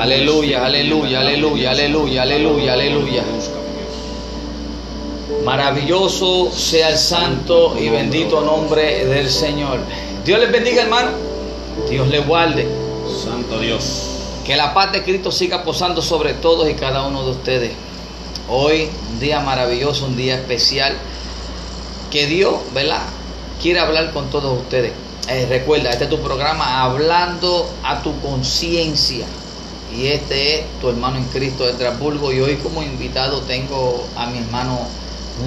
[0.00, 3.24] Aleluya, aleluya, aleluya, aleluya, aleluya, aleluya.
[5.44, 9.80] Maravilloso sea el santo y bendito nombre del Señor.
[10.24, 11.10] Dios les bendiga, hermano.
[11.88, 12.66] Dios les guarde.
[13.22, 14.10] Santo Dios.
[14.44, 17.72] Que la paz de Cristo siga posando sobre todos y cada uno de ustedes.
[18.48, 20.94] Hoy, un día maravilloso, un día especial.
[22.10, 23.02] Que Dios, ¿verdad?
[23.60, 24.92] Quiere hablar con todos ustedes.
[25.28, 29.26] Eh, recuerda, este es tu programa Hablando a tu conciencia.
[29.96, 32.32] Y este es tu hermano en Cristo de Estrasburgo.
[32.32, 34.80] Y hoy como invitado tengo a mi hermano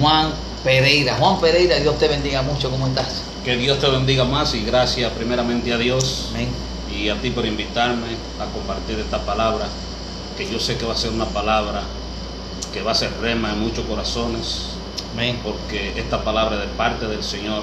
[0.00, 0.32] Juan
[0.64, 1.16] Pereira.
[1.16, 2.70] Juan Pereira, Dios te bendiga mucho.
[2.70, 3.22] ¿Cómo estás?
[3.44, 6.48] Que Dios te bendiga más y gracias primeramente a Dios Amén.
[6.94, 8.06] y a ti por invitarme
[8.40, 9.66] a compartir esta palabra,
[10.36, 11.82] que yo sé que va a ser una palabra
[12.72, 14.70] que va a ser rema en muchos corazones,
[15.14, 15.38] Amén.
[15.42, 17.62] porque esta palabra es de parte del Señor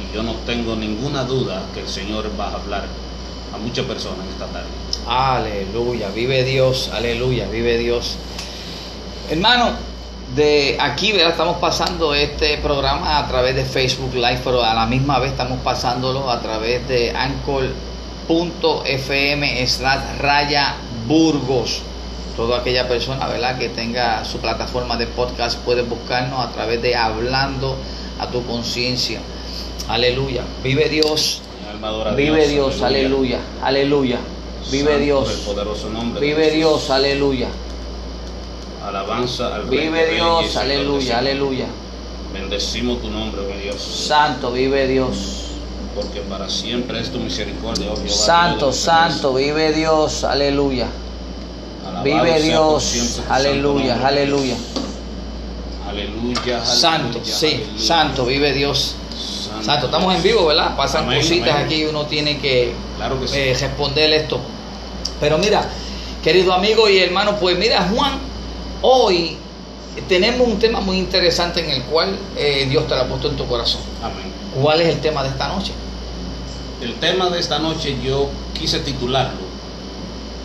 [0.00, 2.86] y yo no tengo ninguna duda que el Señor va a hablar
[3.54, 4.68] a muchas personas esta tarde.
[5.06, 8.16] Aleluya, vive Dios, aleluya, vive Dios.
[9.30, 9.72] Hermano,
[10.34, 11.30] de aquí ¿verdad?
[11.30, 15.60] estamos pasando este programa a través de Facebook Live, pero a la misma vez estamos
[15.60, 17.76] pasándolo a través de anchor.fm
[19.66, 20.74] slash raya
[21.06, 21.82] burgos.
[22.36, 23.58] Toda aquella persona ¿verdad?
[23.58, 27.76] que tenga su plataforma de podcast puede buscarnos a través de Hablando
[28.18, 29.20] a tu conciencia.
[29.88, 31.42] Aleluya, vive Dios,
[31.82, 34.18] alma vive Dios, aleluya, aleluya.
[34.70, 35.30] Vive Santo Dios.
[35.30, 36.50] El poderoso nombre de Vive.
[36.50, 37.48] Dios, aleluya.
[38.86, 41.66] Alabanza al Vive Dios, aleluya, aleluya.
[42.32, 45.42] Bendecimos tu nombre, oh Dios, Santo, vive Dios.
[45.94, 48.08] porque para siempre es tu misericordia, oh Jehová.
[48.10, 50.86] Santo, santo, vive Dios, aleluya.
[51.86, 54.08] Alabado Vive Dios, aleluya, nombre.
[54.08, 54.56] aleluya.
[55.88, 57.78] Aleluya, Santo, aleluya, sí, aleluya.
[57.78, 58.96] santo, vive Dios.
[59.62, 60.76] Santo, estamos en vivo, ¿verdad?
[60.76, 61.64] Pasan Amén, cositas amén.
[61.66, 63.36] aquí y uno tiene que Claro que sí.
[63.36, 64.40] eh, responder esto.
[65.20, 65.68] Pero mira,
[66.22, 68.18] querido amigo y hermano, pues mira, Juan,
[68.82, 69.36] hoy
[70.08, 73.36] tenemos un tema muy interesante en el cual eh, Dios te lo ha puesto en
[73.36, 73.80] tu corazón.
[74.02, 74.32] Amén.
[74.60, 75.72] ¿Cuál es el tema de esta noche?
[76.80, 79.46] El tema de esta noche yo quise titularlo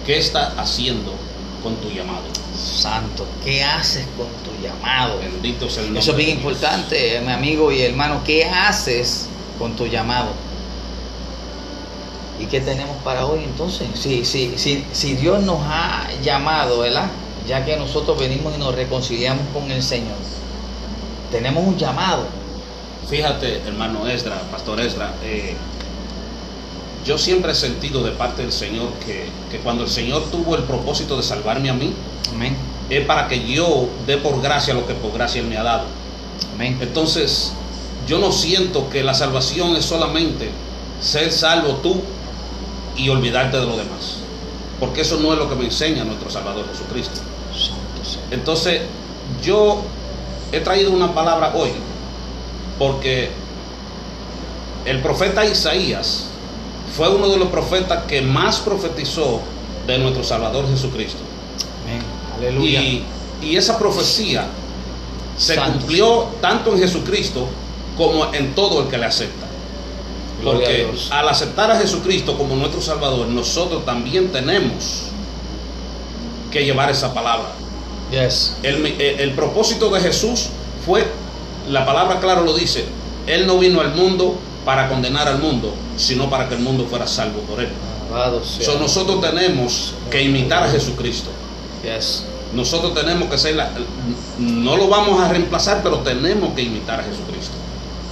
[0.06, 1.14] ¿Qué estás haciendo
[1.62, 2.24] con tu llamado?
[2.62, 5.20] Santo, ¿qué haces con tu llamado?
[5.20, 6.02] Bendito sea el nombre.
[6.02, 8.22] Eso es bien importante, mi amigo y hermano.
[8.24, 9.28] ¿Qué haces
[9.58, 10.30] con tu llamado?
[12.40, 13.88] ¿Y qué tenemos para hoy entonces?
[13.96, 17.10] Si, si, si, si Dios nos ha llamado, ¿verdad?
[17.48, 20.18] Ya que nosotros venimos y nos reconciliamos con el Señor.
[21.32, 22.26] Tenemos un llamado.
[23.10, 25.56] Fíjate, hermano Esdra, pastor Esdra, eh,
[27.06, 30.64] yo siempre he sentido de parte del Señor que, que cuando el Señor tuvo el
[30.64, 31.94] propósito de salvarme a mí,
[32.34, 32.56] Amén.
[32.90, 35.86] es para que yo dé por gracia lo que por gracia Él me ha dado.
[36.54, 36.78] Amén.
[36.82, 37.54] Entonces,
[38.08, 40.50] yo no siento que la salvación es solamente
[41.02, 42.02] ser salvo tú
[42.96, 44.18] y olvidarte de lo demás.
[44.80, 47.22] Porque eso no es lo que me enseña nuestro Salvador Jesucristo.
[48.32, 48.82] Entonces,
[49.44, 49.82] yo
[50.52, 51.72] he traído una palabra hoy
[52.78, 53.30] porque
[54.86, 56.31] el profeta Isaías
[56.96, 59.42] fue uno de los profetas que más profetizó
[59.88, 61.20] de nuestro Salvador Jesucristo.
[61.86, 62.02] Amén.
[62.38, 62.82] Aleluya.
[62.82, 63.04] Y,
[63.42, 64.46] y esa profecía
[65.38, 67.48] se cumplió tanto en Jesucristo
[67.98, 69.48] como en todo el que le acepta.
[70.42, 75.04] Gloria Porque al aceptar a Jesucristo como nuestro Salvador, nosotros también tenemos
[76.52, 77.50] que llevar esa palabra.
[78.12, 78.58] Yes.
[78.64, 80.48] El- el propósito de Jesús
[80.86, 81.06] fue,
[81.70, 82.86] la palabra claro lo dice,
[83.28, 84.36] Él no vino al mundo
[84.66, 87.70] para condenar al mundo, sino para que el mundo fuera salvo por Él.
[88.66, 91.30] So, nosotros tenemos que imitar a Jesucristo.
[91.84, 92.26] Yes.
[92.54, 93.70] Nosotros tenemos que ser, la-
[94.38, 97.54] no lo vamos a reemplazar, pero tenemos que imitar a Jesucristo.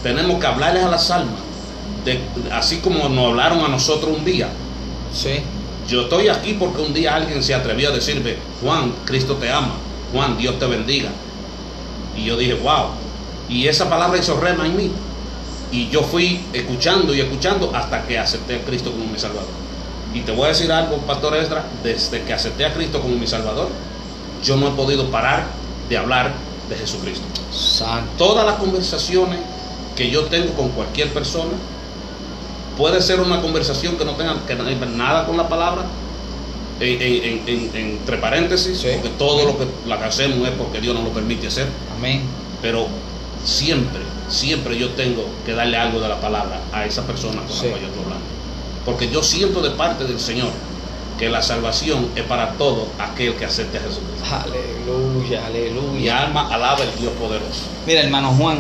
[0.02, 1.36] Tenemos que hablarles a las almas,
[2.06, 2.22] de-
[2.54, 4.48] así como nos hablaron a nosotros un día.
[5.14, 5.42] Sí.
[5.90, 9.74] Yo estoy aquí porque un día alguien se atrevió a decirme, Juan, Cristo te ama,
[10.14, 11.09] Juan, Dios te bendiga.
[12.16, 12.92] Y yo dije, wow.
[13.50, 14.92] Y esa palabra hizo rema en mí.
[15.72, 19.50] Y yo fui escuchando y escuchando hasta que acepté a Cristo como mi Salvador.
[20.13, 23.28] Y te voy a decir algo, Pastor Esdra, desde que acepté a Cristo como mi
[23.28, 23.70] Salvador,
[24.44, 25.46] yo no he podido parar
[25.88, 26.34] de hablar
[26.70, 27.23] de Jesucristo.
[27.53, 28.09] Santo.
[28.17, 29.40] Todas las conversaciones
[29.96, 31.52] que yo tengo con cualquier persona,
[32.78, 35.84] puede ser una conversación que no tenga que nada con la palabra,
[36.79, 38.88] en- en- en- en- entre paréntesis, Sí.
[38.94, 41.67] porque todo lo que la que hacemos es porque Dios nos lo permite hacer,
[41.97, 42.22] Amén.
[42.61, 42.88] pero
[43.44, 43.99] siempre,
[44.29, 47.66] siempre yo tengo que darle algo de la palabra a esa persona con Sí.
[47.66, 48.26] la cual yo estoy hablando.
[48.85, 50.49] Porque yo siento de parte del Señor
[51.17, 54.23] que la salvación es para todo aquel que acepte a Jesucristo.
[54.31, 56.22] Aleluya, Mi aleluya.
[56.23, 57.64] alma alaba al Dios poderoso.
[57.85, 58.59] Mira, hermano Juan,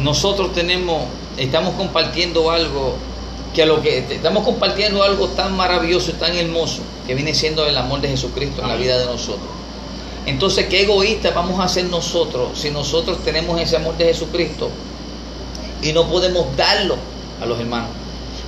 [0.00, 1.04] nosotros tenemos,
[1.36, 2.96] estamos compartiendo algo
[3.54, 7.76] que lo que estamos compartiendo algo tan maravilloso y tan hermoso que viene siendo el
[7.78, 9.48] amor de Jesucristo en la vida de nosotros.
[10.26, 14.70] Entonces, ¿qué egoístas vamos a ser nosotros si nosotros tenemos ese amor de Jesucristo
[15.80, 16.96] y no podemos darlo
[17.40, 17.90] a los hermanos?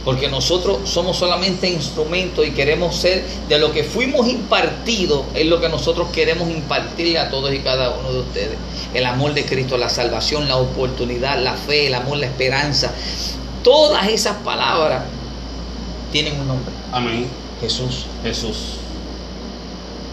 [0.04, 5.60] Porque nosotros somos solamente instrumentos y queremos ser de lo que fuimos impartidos, es lo
[5.60, 8.58] que nosotros queremos impartirle a todos y cada uno de ustedes.
[8.92, 12.92] El amor de Cristo, la salvación, la oportunidad, la fe, el amor, la esperanza.
[13.62, 15.04] Todas esas palabras
[16.10, 16.75] tienen un nombre.
[16.90, 17.28] Amén.
[17.60, 18.06] Jesús.
[18.25, 18.78] Jesús.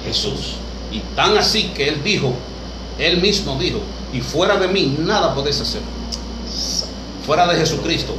[0.05, 0.57] Jesús.
[0.95, 2.33] Y tan así que él dijo,
[2.97, 3.79] él mismo dijo,
[4.13, 5.81] y fuera de mí nada podéis hacer.
[7.25, 8.15] Fuera de Jesucristo.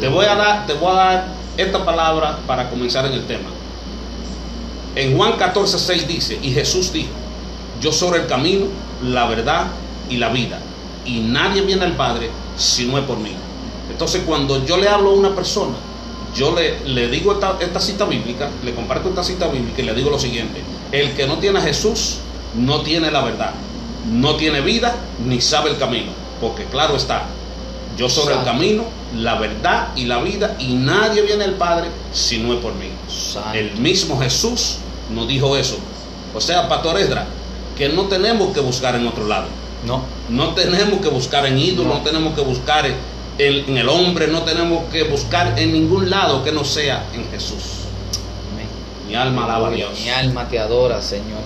[0.00, 1.26] Te voy a dar, te voy a dar
[1.58, 3.50] esta palabra para comenzar en el tema.
[4.94, 7.10] En Juan 14, 6 dice, y Jesús dijo,
[7.78, 8.68] yo soy el camino,
[9.04, 9.66] la verdad
[10.08, 10.58] y la vida.
[11.04, 13.32] Y nadie viene al Padre si no es por mí.
[13.90, 15.74] Entonces cuando yo le hablo a una persona,
[16.34, 19.92] yo le, le digo esta, esta cita bíblica, le comparto esta cita bíblica y le
[19.92, 22.18] digo lo siguiente, el que no tiene a Jesús
[22.54, 23.50] no tiene la verdad,
[24.10, 24.94] no tiene vida
[25.24, 27.24] ni sabe el camino, porque claro está,
[27.96, 28.84] yo soy el camino,
[29.16, 32.88] la verdad y la vida y nadie viene al Padre si no es por mí.
[33.08, 33.54] Santo.
[33.54, 34.76] El mismo Jesús
[35.14, 35.78] nos dijo eso.
[36.34, 37.26] O sea, Pastor Esdra,
[37.76, 39.46] que no tenemos que buscar en otro lado.
[39.86, 40.02] No.
[40.28, 41.94] No tenemos que buscar en ídolos, No.
[41.94, 42.96] no, tenemos que buscar en,
[43.38, 47.85] en el hombre, no tenemos que buscar en ningún lado que no sea en Jesús.
[49.06, 50.00] Mi alma alaba a Dios.
[50.00, 51.40] Mi alma te adora, Señor.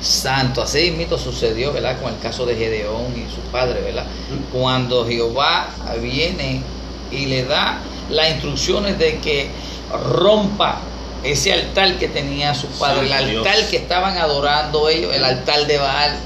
[0.00, 2.00] Santo, así mismo sucedió, ¿verdad?
[2.00, 4.06] Con el caso de Gedeón y su padre, ¿verdad?
[4.52, 5.68] Cuando Jehová
[6.00, 6.62] viene
[7.10, 7.78] y le da
[8.10, 9.48] las instrucciones de que
[9.92, 10.80] rompa
[11.24, 13.46] ese altar que tenía su padre, el Dios.
[13.46, 16.16] altar que estaban adorando ellos, el altar de Baal.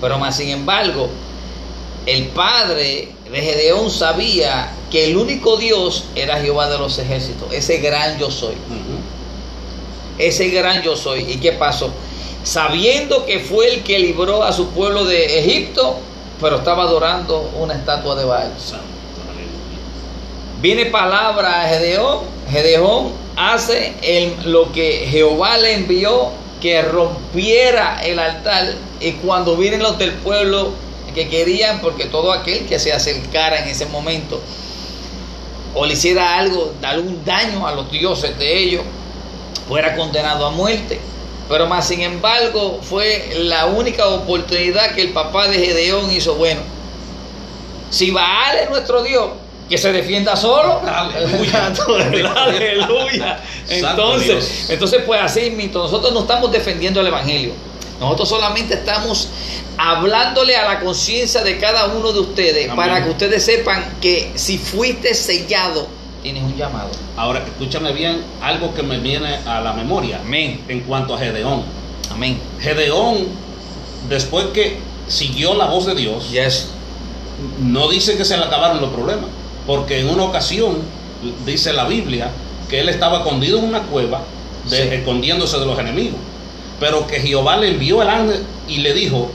[0.00, 1.10] Pero más sin embargo,
[2.06, 7.78] el padre de Gedeón sabía que el único Dios era Jehová de los ejércitos, ese
[7.78, 8.54] gran yo soy.
[10.18, 11.20] Ese gran yo soy.
[11.30, 11.90] ¿Y qué pasó?
[12.44, 15.96] Sabiendo que fue el que libró a su pueblo de Egipto,
[16.40, 18.52] pero estaba adorando una estatua de Baal.
[20.60, 22.20] Viene palabra a Gedeón,
[22.50, 26.30] Gedeón hace el- lo que Jehová le envió,
[26.60, 30.70] que rompiera el altar, y cuando vienen los del pueblo
[31.14, 34.40] que querían, porque todo aquel que se acercara en ese momento,
[35.74, 38.82] o le hiciera algo, algún daño a los dioses de ellos,
[39.68, 41.00] fuera condenado a muerte.
[41.48, 46.34] Pero más sin embargo fue la única oportunidad que el papá de Gedeón hizo.
[46.34, 46.60] Bueno,
[47.90, 49.30] si Baal es nuestro Dios,
[49.68, 50.80] que se defienda solo.
[50.86, 51.72] Aleluya.
[52.36, 53.40] Aleluya.
[53.68, 57.52] Entonces, entonces pues así, mismo, nosotros no estamos defendiendo el Evangelio.
[58.00, 59.28] Nosotros solamente estamos
[59.78, 62.76] hablándole a la conciencia de cada uno de ustedes Amén.
[62.76, 65.88] para que ustedes sepan que si fuiste sellado,
[66.26, 66.88] tienes un llamado.
[67.16, 70.60] Ahora, escúchame bien algo que me viene a la memoria Amén.
[70.66, 71.62] en cuanto a Gedeón.
[72.10, 72.36] Amén.
[72.60, 73.28] Gedeón,
[74.08, 76.70] después que siguió la voz de Dios, Yes.
[77.60, 79.26] no dice que se le acabaron los problemas,
[79.68, 80.78] porque en una ocasión
[81.44, 82.28] dice la Biblia
[82.68, 84.22] que él estaba escondido en una cueva,
[84.68, 84.94] de- Sí.
[84.96, 86.18] escondiéndose de los enemigos,
[86.80, 89.30] pero que Jehová le envió el ángel y le dijo,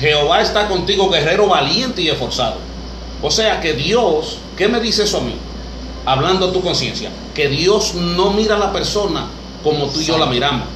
[0.00, 2.56] Jehová está contigo, guerrero valiente y esforzado.
[3.20, 5.34] O sea que Dios, ¿qué me dice eso a mí?
[6.06, 9.26] Hablando a tu conciencia, que Dios no mira a la persona
[9.62, 10.66] como tú y yo la miramos.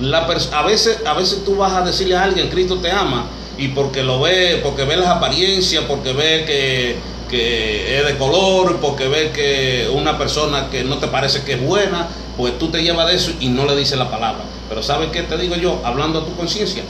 [0.00, 3.26] La a, veces, a veces tú vas a decirle a alguien, Cristo te ama,
[3.58, 6.96] y porque lo ve, porque ve las apariencias, porque ve que,
[7.28, 11.62] que es de color, porque ve que una persona que no te parece que es
[11.62, 14.44] buena, pues tú te llevas de eso y no le dices la palabra.
[14.70, 15.82] Pero ¿sabes qué te digo yo?
[15.84, 16.82] Hablando a tu conciencia,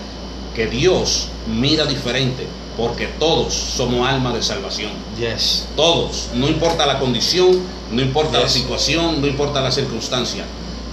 [0.54, 4.90] que Dios mira diferente, porque todos somos almas de salvación.
[5.18, 5.68] Yes.
[5.76, 10.44] Todos, no importa la condición, no importa la situación, no importa la circunstancia.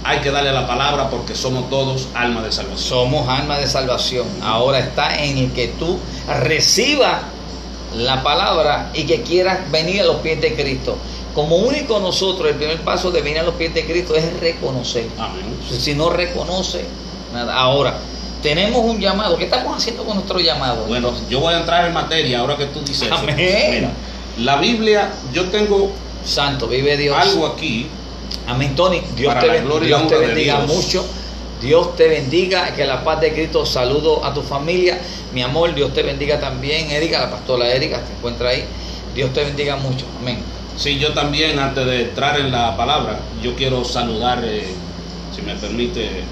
[0.04, 2.78] Hay que darle la palabra porque somos todos almas de salvación.
[2.78, 4.26] Somos alma de salvación.
[4.42, 5.98] Ahora está en el que tú
[6.40, 7.22] recibas
[7.96, 10.96] la palabra y que quieras venir a los pies de Cristo.
[11.34, 15.06] Como único nosotros, el primer paso de venir a los pies de Cristo es reconocer.
[15.18, 15.44] Amén.
[15.78, 16.84] Si no reconoce,
[17.32, 17.54] nada.
[17.54, 17.98] Ahora,
[18.42, 19.36] tenemos un llamado.
[19.36, 20.84] ¿Qué estamos haciendo con nuestro llamado?
[20.86, 23.14] Bueno, yo voy a entrar en materia ahora que tú dices eso.
[23.14, 23.36] Amén.
[23.36, 23.90] Mira,
[24.38, 25.92] la Biblia, yo tengo
[26.24, 27.16] Santo, vive Dios.
[27.18, 27.86] algo aquí.
[28.46, 29.02] Amén, Tony.
[29.16, 30.74] Dios te, ben- Dios te bendiga Dios.
[30.74, 31.06] mucho.
[31.60, 34.98] Dios te bendiga, que la paz de Cristo saludo a tu familia.
[35.34, 36.90] Mi amor, Dios te bendiga también.
[36.90, 38.64] Erika, la pastora Erika, se encuentra ahí.
[39.14, 40.04] Dios te bendiga mucho.
[40.20, 40.38] Amén.
[40.76, 44.68] Sí, yo también, antes de entrar en la palabra, yo quiero saludar, eh,
[45.34, 46.22] si me permite,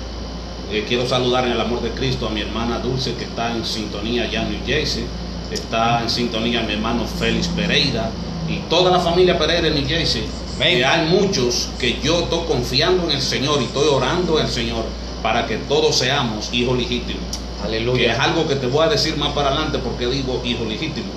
[0.72, 3.64] eh, quiero saludar en el amor de Cristo a mi hermana Dulce, que está en
[3.64, 5.04] sintonía allá en New Jersey.
[5.50, 8.10] Está en sintonía mi hermano Félix Pereira
[8.48, 10.24] y toda la familia Pereira en New Jersey.
[10.60, 14.84] Hay muchos que yo estoy confiando en el Señor y estoy orando el Señor
[15.22, 17.22] para que todos seamos hijos legítimos.
[17.30, 18.22] Que es Aleluya.
[18.22, 21.08] algo que te voy a decir más para adelante porque digo hijo legítimo.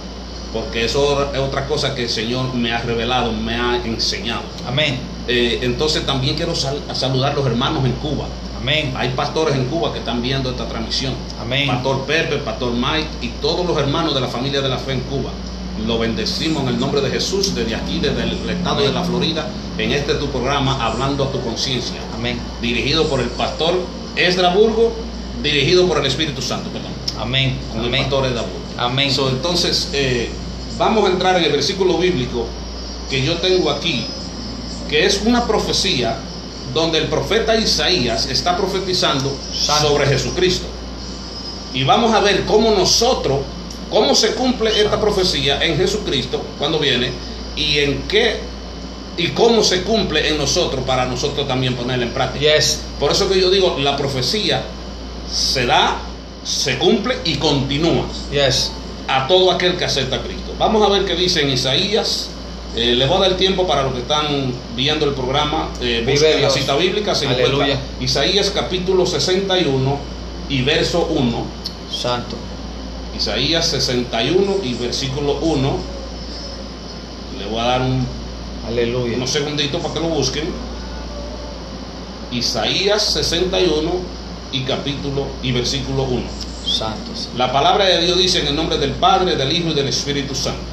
[0.54, 4.42] Porque eso es otra cosa que el Señor me ha revelado, me ha enseñado.
[4.68, 5.00] Amén.
[5.28, 8.26] Eh, entonces también quiero sal- saludar a los hermanos en Cuba.
[8.62, 8.94] Amén.
[8.98, 11.14] Hay pastores en Cuba que están viendo esta transmisión.
[11.42, 11.68] Amén.
[11.68, 15.00] Pastor Pepe, Pastor Mike y todos los hermanos de la familia de la fe en
[15.02, 15.32] Cuba.
[15.88, 19.48] Lo bendecimos en el nombre de Jesús desde aquí, desde el estado de la Florida,
[19.78, 22.38] en este tu programa, Hablando a tu conciencia, Amén.
[22.62, 23.80] dirigido por el pastor
[24.18, 24.92] Esdra Burgo,
[25.42, 27.58] dirigido por el Espíritu Santo, perdón, Amén.
[27.72, 28.02] con el Amén.
[28.02, 28.60] pastor Esdra Burgo.
[28.78, 29.10] Amén.
[29.10, 30.30] So, entonces, eh,
[30.78, 32.46] vamos a entrar en el versículo bíblico
[33.10, 34.06] que yo tengo aquí,
[34.90, 36.18] que es una profecía
[36.74, 39.88] donde el profeta Isaías está profetizando Santo.
[39.90, 40.66] sobre Jesucristo.
[41.74, 43.40] Y vamos a ver cómo nosotros,
[43.90, 47.12] cómo se cumple esta profecía en Jesucristo cuando viene
[47.56, 48.40] y en qué
[49.18, 52.56] y cómo se cumple en nosotros para nosotros también ponerla en práctica.
[52.56, 52.82] Yes.
[53.00, 54.64] Por eso que yo digo, la profecía
[55.32, 55.98] se da,
[56.44, 58.72] se cumple y continúa Yes.
[59.08, 60.54] a todo aquel que acepta a Cristo.
[60.58, 62.30] Vamos a ver qué dice en Isaías.
[62.76, 65.70] Eh, le voy a dar tiempo para los que están viendo el programa.
[65.82, 67.16] Eh, busquen la cita bíblica.
[67.16, 67.66] Se Aleluya.
[67.66, 69.98] encuentra Isaías capítulo 61
[70.50, 71.46] y verso 1.
[71.92, 72.36] Santo.
[73.18, 75.78] Isaías 61 y versículo 1.
[77.40, 78.06] Le voy a dar un,
[78.68, 79.18] Aleluya.
[79.18, 80.46] unos segunditos para que lo busquen.
[82.32, 83.92] Isaías 61
[84.52, 86.22] y capítulo y versículo 1.
[86.66, 87.12] Santo.
[87.36, 90.36] La palabra de Dios dice en el nombre del Padre, del Hijo y del Espíritu
[90.36, 90.69] Santo.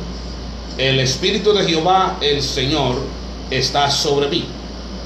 [0.79, 2.97] El Espíritu de Jehová, el Señor,
[3.51, 4.45] está sobre mí,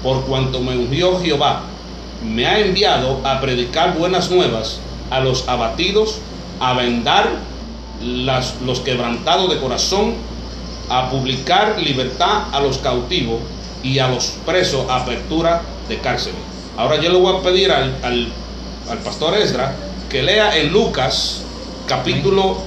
[0.02, 1.62] por cuanto me ungió Jehová.
[2.24, 6.16] Me ha enviado a predicar buenas nuevas a los abatidos,
[6.58, 7.28] a vendar
[8.02, 10.14] los quebrantados de corazón,
[10.88, 13.40] a publicar libertad a los cautivos
[13.82, 16.40] y a los presos apertura de cárceles.
[16.76, 18.28] Ahora yo le voy a pedir al, al-
[18.90, 19.74] al pastor Esdra
[20.08, 21.42] que lea en Lucas
[21.86, 22.58] capítulo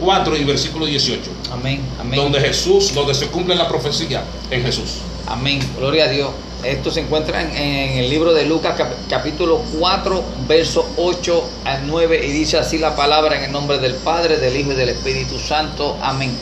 [0.00, 1.20] 4 y versículo 18,
[1.54, 1.80] Amén.
[2.00, 2.20] Amén.
[2.20, 4.98] donde Jesús, donde se cumple la profecía en Jesús.
[5.26, 5.60] Amén.
[5.78, 6.30] Gloria a Dios.
[6.62, 11.86] Esto se encuentra en, en el libro de Lucas cap- capítulo 4, verso 8 al
[11.86, 14.88] 9 y dice así la palabra en el nombre del Padre, del Hijo y del
[14.90, 15.96] Espíritu Santo.
[16.02, 16.34] Amén.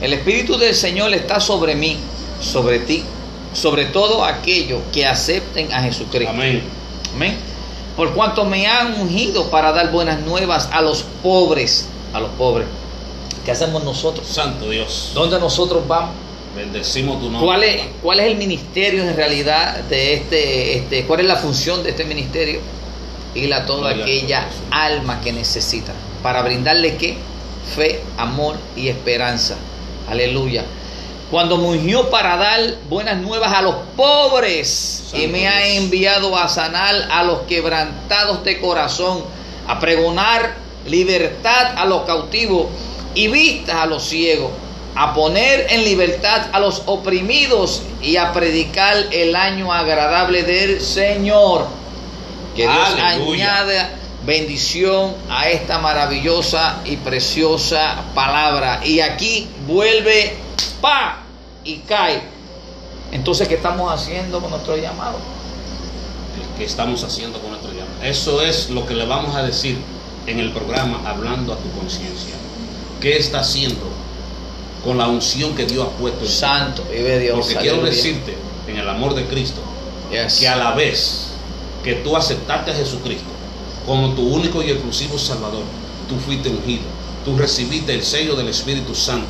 [0.00, 1.96] El Espíritu del Señor está sobre mí,
[2.40, 3.04] sobre ti,
[3.52, 6.30] sobre todo aquellos que acepten a Jesucristo.
[6.30, 6.62] Amén.
[7.14, 7.36] Amén.
[7.96, 12.66] Por cuanto me han ungido para dar buenas nuevas a los pobres, a los pobres.
[13.48, 14.26] ¿Qué hacemos nosotros?
[14.26, 15.12] Santo Dios.
[15.14, 16.10] ¿Dónde nosotros vamos?
[16.54, 17.46] Bendecimos tu nombre.
[17.46, 21.82] ¿Cuál es, ¿Cuál es el ministerio en realidad de este, este, cuál es la función
[21.82, 22.60] de este ministerio?
[23.34, 27.16] Ir a toda Gloria aquella alma que necesita, para brindarle qué?
[27.74, 29.56] Fe, amor y esperanza.
[30.10, 30.66] Aleluya.
[31.30, 36.48] Cuando me ungió para dar buenas nuevas a los pobres y me ha enviado a
[36.48, 39.24] sanar a los quebrantados de corazón,
[39.66, 42.66] a pregonar libertad a los cautivos
[43.18, 44.52] y vistas a los ciegos,
[44.94, 51.66] a poner en libertad a los oprimidos y a predicar el año agradable del Señor.
[52.54, 53.56] Que Dios Aleluya.
[53.58, 53.90] añada
[54.24, 58.82] bendición a esta maravillosa y preciosa palabra.
[58.84, 60.36] Y aquí vuelve
[60.80, 61.18] pa
[61.64, 62.22] y cae.
[63.10, 65.18] Entonces, ¿qué estamos haciendo con nuestro llamado?
[66.56, 68.02] que estamos haciendo con nuestro llamado.
[68.02, 69.78] Eso es lo que le vamos a decir
[70.26, 72.37] en el programa Hablando a tu conciencia.
[73.00, 73.86] ¿Qué está haciendo
[74.84, 76.30] con la unción que Dios ha puesto en?
[76.30, 77.38] Santo, vive Dios.
[77.38, 78.36] Porque quiero decirte,
[78.66, 79.60] en el amor de Cristo,
[80.10, 80.38] Yes.
[80.40, 81.28] que a la vez
[81.84, 83.26] que tú aceptaste a Jesucristo
[83.86, 85.62] como tu único y exclusivo Salvador,
[86.08, 86.82] tú fuiste ungido,
[87.24, 89.26] tú recibiste el sello del Espíritu Santo.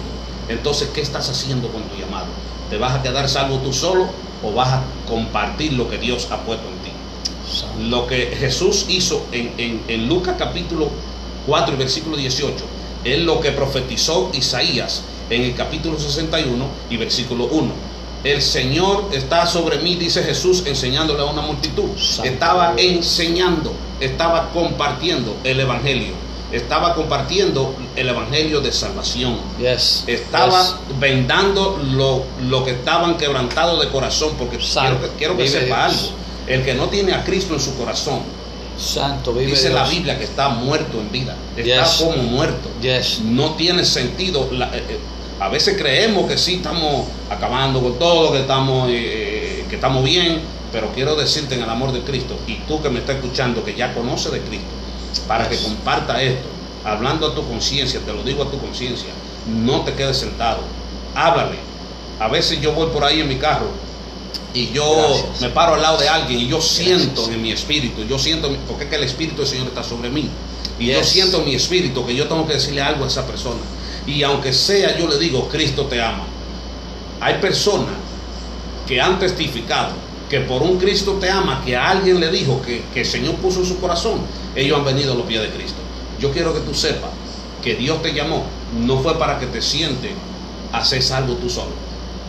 [0.49, 2.27] Entonces, ¿qué estás haciendo con tu llamado?
[2.71, 4.09] ¿Te vas a quedar salvo tú solo
[4.43, 7.89] o vas a compartir lo que Dios ha puesto en ti?
[7.89, 10.91] Lo que Jesús hizo en, en- en Lucas capítulo
[11.47, 12.65] 4 y versículo 18
[13.05, 17.71] es lo que profetizó Isaías en el capítulo 61 y versículo 1.
[18.25, 21.91] El Señor está sobre mí, dice Jesús, enseñándole a una multitud.
[21.97, 22.97] Santo Estaba Dios.
[22.97, 26.15] enseñando, estaba compartiendo el Evangelio,
[26.51, 29.39] estaba compartiendo el Evangelio de salvación.
[29.61, 30.03] Yes.
[30.09, 30.75] Estaba Yes.
[30.99, 34.99] vendando lo, lo que estaban quebrantados de corazón, porque Santo.
[34.99, 35.99] quiero que, quiero que sepa algo.
[36.49, 38.21] El que no tiene a Cristo en su corazón,
[38.79, 39.75] Santo, vive dice Dios.
[39.75, 42.03] la Biblia que está muerto en vida, está Yes.
[42.03, 42.69] como muerto.
[42.81, 43.21] Yes.
[43.25, 44.49] No tiene sentido.
[44.53, 44.99] la- eh, eh,
[45.41, 50.41] a veces creemos que sí estamos acabando con todo, que estamos, eh, que estamos bien,
[50.73, 53.75] pero quiero decirte en el amor de Cristo, y tú que me estás escuchando, que
[53.75, 54.67] ya conoces de Cristo,
[55.27, 56.47] para que comparta esto,
[56.85, 59.09] hablando a tu conciencia, te lo digo a tu conciencia,
[59.47, 60.61] no te quedes sentado,
[61.15, 61.57] háblale,
[62.21, 63.69] A veces yo voy por ahí en mi carro
[64.55, 65.41] y yo Gracias.
[65.41, 67.29] me paro al lado de alguien y yo siento Gracias.
[67.29, 70.29] en mi espíritu, yo siento, porque es que el espíritu del Señor está sobre mí.
[70.79, 73.61] Y yo siento en mi espíritu que yo tengo que decirle algo a esa persona.
[74.07, 76.25] Y aunque sea, yo le digo, Cristo te ama.
[77.21, 77.95] Hay personas
[78.87, 79.91] que han testificado
[80.31, 83.35] que por un Cristo te ama, que a alguien le dijo que, que el Señor
[83.37, 84.21] puso en su corazón,
[84.55, 85.79] ellos han venido a los pies de Cristo.
[86.21, 87.11] Yo quiero que tú sepas
[87.63, 88.45] que Dios te llamó,
[88.79, 90.13] no fue para que te sientes
[90.73, 91.73] a ser salvo tú solo,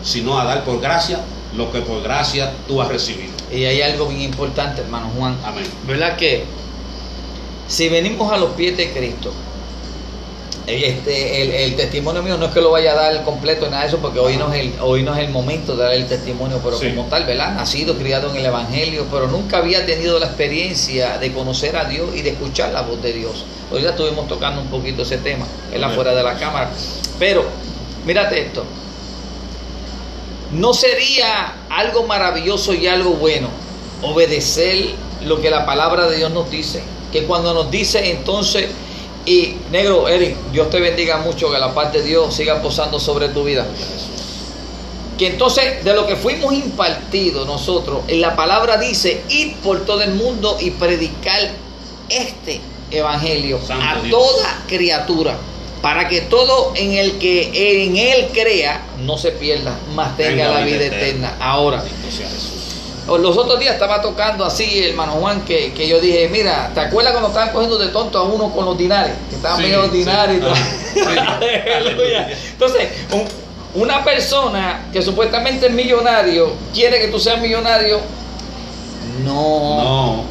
[0.02, 1.20] sino a dar por gracia
[1.56, 3.32] lo que por gracia tú has recibido.
[3.52, 5.36] Y hay algo bien importante, hermano Juan.
[5.44, 5.64] Amén.
[5.86, 6.44] ¿Verdad que
[7.66, 9.32] si venimos a los pies de Cristo,
[10.66, 13.82] este, el, el testimonio mío no es que lo vaya a dar completo en nada
[13.82, 16.06] de eso, porque hoy no, es el, hoy no es el momento de dar el
[16.06, 16.90] testimonio, pero Sí.
[16.90, 17.54] como tal, ¿verdad?
[17.54, 22.10] Nacido, criado en el Evangelio, pero nunca había tenido la experiencia de conocer a Dios
[22.14, 23.44] y de escuchar la voz de Dios.
[23.72, 25.96] Hoy ya estuvimos tocando un poquito ese tema, él Amén.
[25.96, 26.70] fuera de la cámara.
[27.18, 27.44] Pero,
[28.06, 28.64] mírate esto.
[30.52, 33.48] ¿No sería algo maravilloso y algo bueno
[34.02, 36.82] obedecer lo que la palabra de Dios nos dice?
[37.12, 38.68] Que cuando nos dice entonces,
[39.26, 43.28] y negro, Eric, Dios te bendiga mucho, que la paz de Dios siga posando sobre
[43.28, 43.66] tu vida.
[45.18, 50.02] Que entonces de lo que fuimos impartidos nosotros, en la palabra dice, ir por todo
[50.02, 51.50] el mundo y predicar
[52.08, 54.10] este evangelio Santo a Dios.
[54.10, 55.36] toda criatura,
[55.82, 60.60] para que todo en el que en él crea no se pierda, mas tenga, la
[60.60, 61.36] vida eterna.
[61.40, 61.82] Ahora,
[63.06, 67.12] los otros días estaba tocando así, hermano Juan, que, que yo dije, mira, ¿te acuerdas
[67.12, 69.12] cuando estaban cogiendo de tonto a uno con los dinares?
[69.28, 70.40] Que estaban Sí, medio dinares.
[70.44, 71.70] Ajá, sí.
[71.76, 72.28] Aleluya.
[72.52, 73.26] Entonces, un-
[73.82, 78.00] una persona que supuestamente es millonario, quiere que tú seas millonario.
[79.24, 79.76] No.
[79.82, 80.24] No,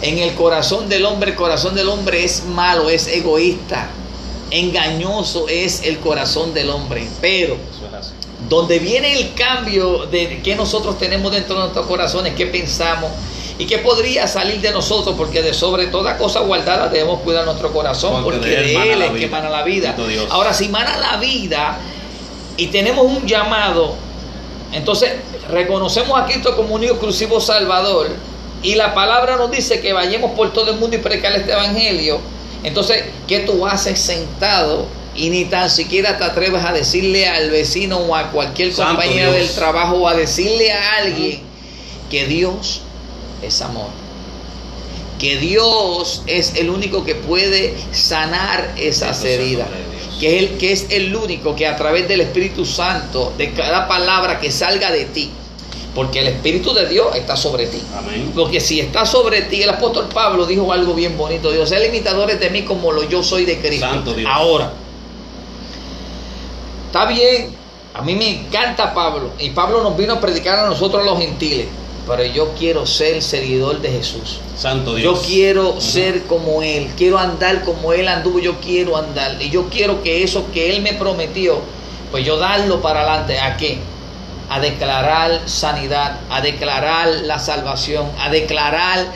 [0.00, 3.88] En el corazón del hombre, el corazón del hombre es malo, es egoísta.
[4.52, 7.06] Engañoso es el corazón del hombre.
[7.20, 7.56] Pero
[8.48, 13.10] donde viene el cambio de que nosotros tenemos dentro de nuestros corazones, qué pensamos
[13.58, 17.72] y qué podría salir de nosotros, porque de sobre toda cosa guardada debemos cuidar nuestro
[17.72, 19.28] corazón, Porque porque, de él es que vida.
[19.30, 19.96] mana la vida.
[20.30, 21.78] Ahora, si mana la vida
[22.56, 23.94] y tenemos un llamado,
[24.72, 25.12] entonces
[25.48, 28.08] reconocemos a Cristo como un exclusivo Salvador
[28.62, 32.20] y la palabra nos dice que vayamos por todo el mundo y predicar este evangelio.
[32.64, 37.98] Entonces, ¿qué tú haces sentado y ni tan siquiera te atreves a decirle al vecino
[37.98, 41.40] o a cualquier compañero del trabajo o a decirle a alguien
[42.10, 42.82] que Dios
[43.42, 43.88] es amor?
[45.18, 49.68] Que Dios es el único que puede sanar esas heridas
[50.22, 53.88] que es, el, que es el único que a través del Espíritu Santo, de cada
[53.88, 55.32] palabra que salga de ti,
[55.94, 57.82] porque el Espíritu de Dios está sobre ti.
[57.96, 58.32] Amén.
[58.34, 62.40] Porque si está sobre ti, el apóstol Pablo dijo algo bien bonito, Dios, sean imitadores
[62.40, 63.86] de mí como lo yo soy de Cristo.
[63.86, 64.30] Santo Dios.
[64.32, 64.72] Ahora,
[66.86, 67.54] está bien,
[67.92, 71.66] a mí me encanta Pablo, y Pablo nos vino a predicar a nosotros los gentiles,
[72.06, 74.40] pero yo quiero ser seguidor de Jesús.
[74.56, 75.20] Santo Dios.
[75.20, 79.40] Yo quiero ser como Él, quiero andar como Él anduvo, yo quiero andar.
[79.40, 81.60] Y yo quiero que eso que Él me prometió,
[82.10, 83.38] pues yo darlo para adelante.
[83.38, 83.78] ¿A qué?
[84.54, 89.06] A declarar sanidad, a declarar la salvación, a declarar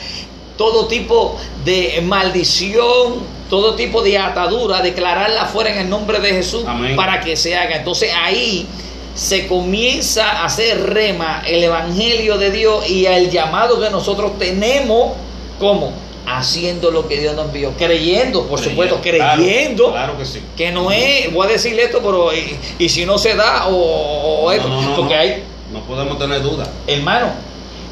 [0.56, 6.64] todo tipo de maldición, todo tipo de atadura, declararla fuera en el nombre de Jesús
[6.66, 6.96] Amén.
[6.96, 7.76] para que se haga.
[7.76, 8.66] Entonces ahí
[9.14, 15.12] se comienza a hacer rema el Evangelio de Dios y el llamado que nosotros tenemos,
[15.58, 15.92] ¿cómo?
[16.26, 19.92] Haciendo lo que Dios nos envió, creyendo, por supuesto, creyendo.
[19.92, 20.40] Claro, que sí.
[20.56, 24.42] Que no es, voy a decirle esto, pero y, y si no se da, o,
[24.44, 25.20] o esto, No, no, no, porque no.
[25.20, 26.68] hay, No podemos tener duda.
[26.86, 27.28] hermano,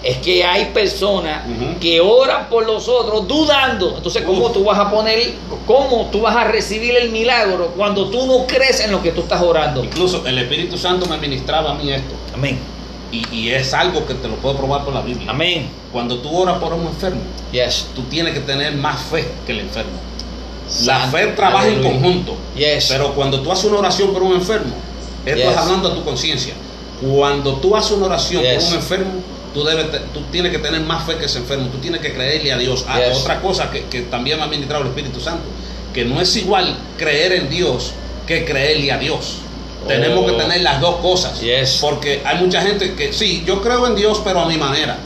[0.03, 1.44] es que hay personas
[1.81, 3.94] que oran por los otros dudando.
[3.97, 4.53] Entonces, ¿cómo Uf.
[4.53, 5.33] tú vas a poner,
[5.66, 9.23] cómo tú vas a recibir el milagro cuando tú no crees en lo que tú
[9.23, 9.83] estás orando?
[9.83, 12.14] Incluso el Espíritu Santo me ministraba a mí esto.
[12.35, 12.59] Amén.
[13.14, 15.31] Y, y es algo que te lo puedo probar por la Biblia.
[15.31, 15.68] Amén.
[15.92, 17.20] Cuando tú oras por un enfermo,
[17.53, 17.87] Yes.
[17.94, 19.92] tú tienes que tener más fe que el enfermo.
[20.85, 22.37] La fe trabaja en conjunto.
[22.57, 22.87] Yes.
[22.88, 24.74] Pero cuando tú haces una oración por un enfermo,
[25.24, 25.50] esto Yes.
[25.53, 26.55] es hablando a tu conciencia.
[27.00, 28.64] Cuando tú haces una oración Yes.
[28.64, 29.12] por un enfermo,
[29.53, 31.68] tú, debes, tú tienes que tener más fe que ese enfermo.
[31.68, 32.85] Tú tienes que creerle a Dios.
[32.88, 32.98] Ah.
[33.14, 35.44] Otra cosa que, que también me ha ministrado el Espíritu Santo,
[35.92, 37.92] que no es igual creer en Dios
[38.27, 39.37] que creerle a Dios.
[39.85, 39.88] Oh.
[39.88, 41.40] Tenemos que tener las dos cosas.
[41.40, 41.79] Yes.
[41.81, 44.97] Porque hay mucha gente que sí, yo creo en Dios, pero a mi manera.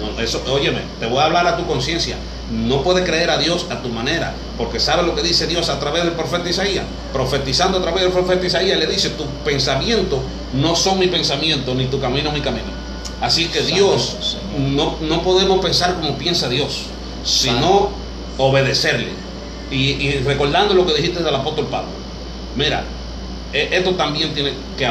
[0.00, 2.16] No, eso, óyeme, te voy a hablar a tu conciencia.
[2.50, 5.80] No puedes creer a Dios a tu manera, porque sabe lo que dice Dios a
[5.80, 6.84] través del profeta Isaías.
[7.12, 10.20] Profetizando a través del profeta Isaías, le dice: Tu pensamiento
[10.52, 12.86] no son mi pensamiento, ni tu camino mi camino.
[13.20, 16.82] Así que Dios, no, no podemos pensar como piensa Dios,
[17.24, 17.90] sino
[18.38, 19.08] obedecerle.
[19.70, 21.90] Y, y recordando lo que dijiste del apóstol Pablo,
[22.54, 22.84] mira,
[23.52, 24.90] e- esto también tiene que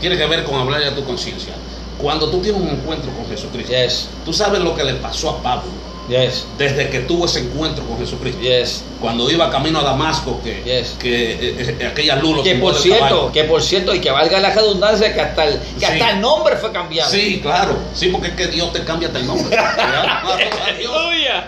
[0.00, 1.54] tiene que ver con hablarle a tu conciencia.
[1.96, 4.08] Cuando tú tienes un encuentro con Jesucristo, Yes.
[4.24, 5.70] tú sabes lo que le pasó a Pablo
[6.08, 6.44] Yes.
[6.58, 8.40] desde que tuvo ese encuentro con Jesucristo.
[8.42, 8.82] Yes.
[9.00, 10.96] Cuando iba camino a Damasco, que, Yes.
[10.98, 14.38] que eh, eh, aquella luz lo Que por cierto, que por cierto, y que valga
[14.40, 15.84] la redundancia, que hasta el, que Sí.
[15.86, 17.10] hasta el nombre fue cambiado.
[17.10, 17.76] Sí, claro.
[17.94, 19.56] Sí, porque es que Dios te cambia hasta el nombre.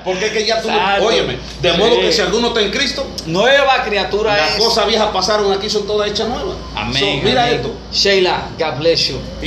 [0.05, 0.69] Porque es que ya tú,
[1.03, 4.57] óyeme, de modo que si alguno está en Cristo, Nueva criatura las es.
[4.57, 6.57] cosas viejas pasaron aquí, son todas hechas nuevas.
[6.75, 6.97] Amén.
[7.21, 7.57] So, mira amén.
[7.57, 7.73] esto.
[7.92, 9.16] Sheila, God bless you.
[9.42, 9.47] Y,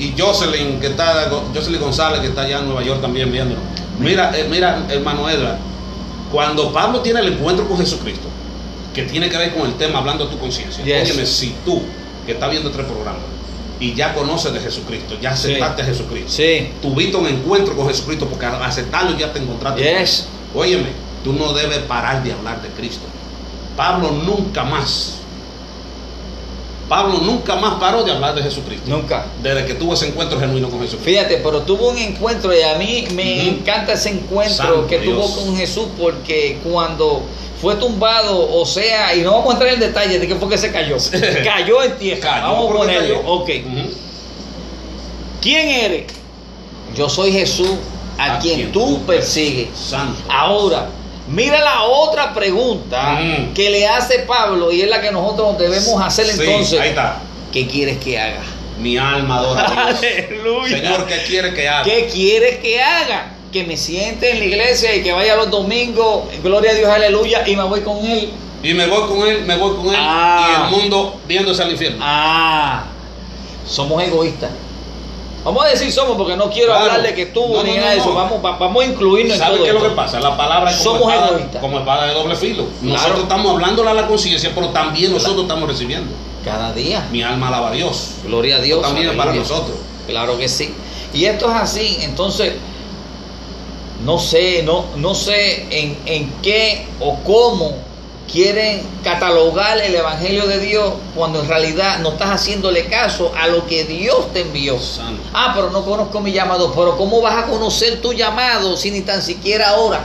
[0.00, 3.60] y Jocelyn, que está, Jocelyn González, que está allá en Nueva York también viéndolo.
[4.02, 5.58] Mira, eh, mira, hermano Edra,
[6.30, 8.28] cuando Pablo tiene el encuentro con Jesucristo,
[8.94, 11.10] que tiene que ver con el tema hablando a tu conciencia, Yes.
[11.10, 11.82] óyeme, si tú,
[12.26, 13.18] que estás viendo este programa,
[13.80, 15.48] y ya conoces de Jesucristo, ya Sí.
[15.48, 16.70] aceptaste a Jesucristo, Sí.
[16.80, 19.82] tuviste un encuentro con Jesucristo, porque al aceptarlo ya te encontraste.
[19.82, 20.26] con Yes.
[20.54, 20.88] Óyeme,
[21.24, 23.04] tú no debes parar de hablar de Cristo.
[23.76, 25.14] Pablo nunca más,
[26.92, 28.84] Pablo nunca más paró de hablar de Jesucristo.
[28.86, 29.24] Nunca.
[29.42, 31.10] Desde que tuvo ese encuentro genuino con Jesucristo.
[31.10, 35.22] Fíjate, pero tuvo un encuentro y a mí me encanta ese encuentro Santo que tuvo
[35.34, 37.22] con Jesús porque cuando
[37.62, 40.58] fue tumbado, o sea, y no vamos a entrar en detalle de qué fue que
[40.58, 40.98] se cayó.
[41.42, 42.20] cayó en tierra.
[42.20, 43.20] Cayó vamos a cayó.
[43.24, 43.50] Ok.
[45.40, 46.12] ¿Quién eres?
[46.94, 47.70] Yo soy Jesús
[48.18, 49.68] a, A quien, quien tú tú persigues.
[49.74, 50.20] Santo.
[50.28, 50.90] Ahora,
[51.32, 53.52] mira la otra pregunta Mm.
[53.54, 56.80] que le hace Pablo y es la que nosotros debemos hacer Sí, entonces.
[56.80, 57.18] Ahí está.
[57.52, 58.42] ¿Qué quieres que haga?
[58.78, 60.00] Mi alma adora a Dios.
[60.30, 60.76] Aleluya.
[60.78, 61.82] Señor, ¿qué quiere que haga?
[61.84, 63.32] ¿Qué quieres que haga?
[63.52, 67.46] Que me siente en la iglesia y que vaya los domingos, gloria a Dios, aleluya,
[67.46, 68.30] y me voy con él.
[68.62, 69.96] Y me voy con él, me voy con él.
[69.98, 70.48] Ah.
[70.70, 71.98] Y el mundo viéndose al infierno.
[72.00, 72.84] Ah,
[73.68, 74.50] somos egoístas.
[75.44, 76.84] Vamos a decir somos porque no quiero Claro.
[76.92, 78.14] hablar de que tú No, ni no, nada no, de eso.
[78.14, 80.20] Vamos, va- vamos a incluirnos en ¿Sabe todo qué es lo que pasa?
[80.20, 82.64] La palabra es como, Somos espada, como espada de doble filo.
[82.80, 82.94] Claro.
[82.94, 86.12] Nosotros estamos hablándole a la conciencia, pero también nosotros estamos recibiendo.
[86.44, 87.06] Cada día.
[87.10, 88.10] Mi alma alaba a Dios.
[88.24, 88.78] Gloria a Dios.
[88.78, 89.76] Esto también es para nosotros.
[90.06, 90.72] Claro que sí.
[91.14, 91.98] Y esto es así.
[92.02, 92.54] Entonces,
[94.04, 97.74] no sé, no, no sé en, en qué o cómo
[98.30, 103.66] quieren catalogar el Evangelio de Dios cuando en realidad no estás haciéndole caso a lo
[103.66, 104.78] que Dios te envió.
[104.78, 105.22] Santo.
[105.32, 106.72] Ah, pero no conozco mi llamado.
[106.72, 110.04] Pero ¿cómo vas a conocer tu llamado si ni tan siquiera ahora?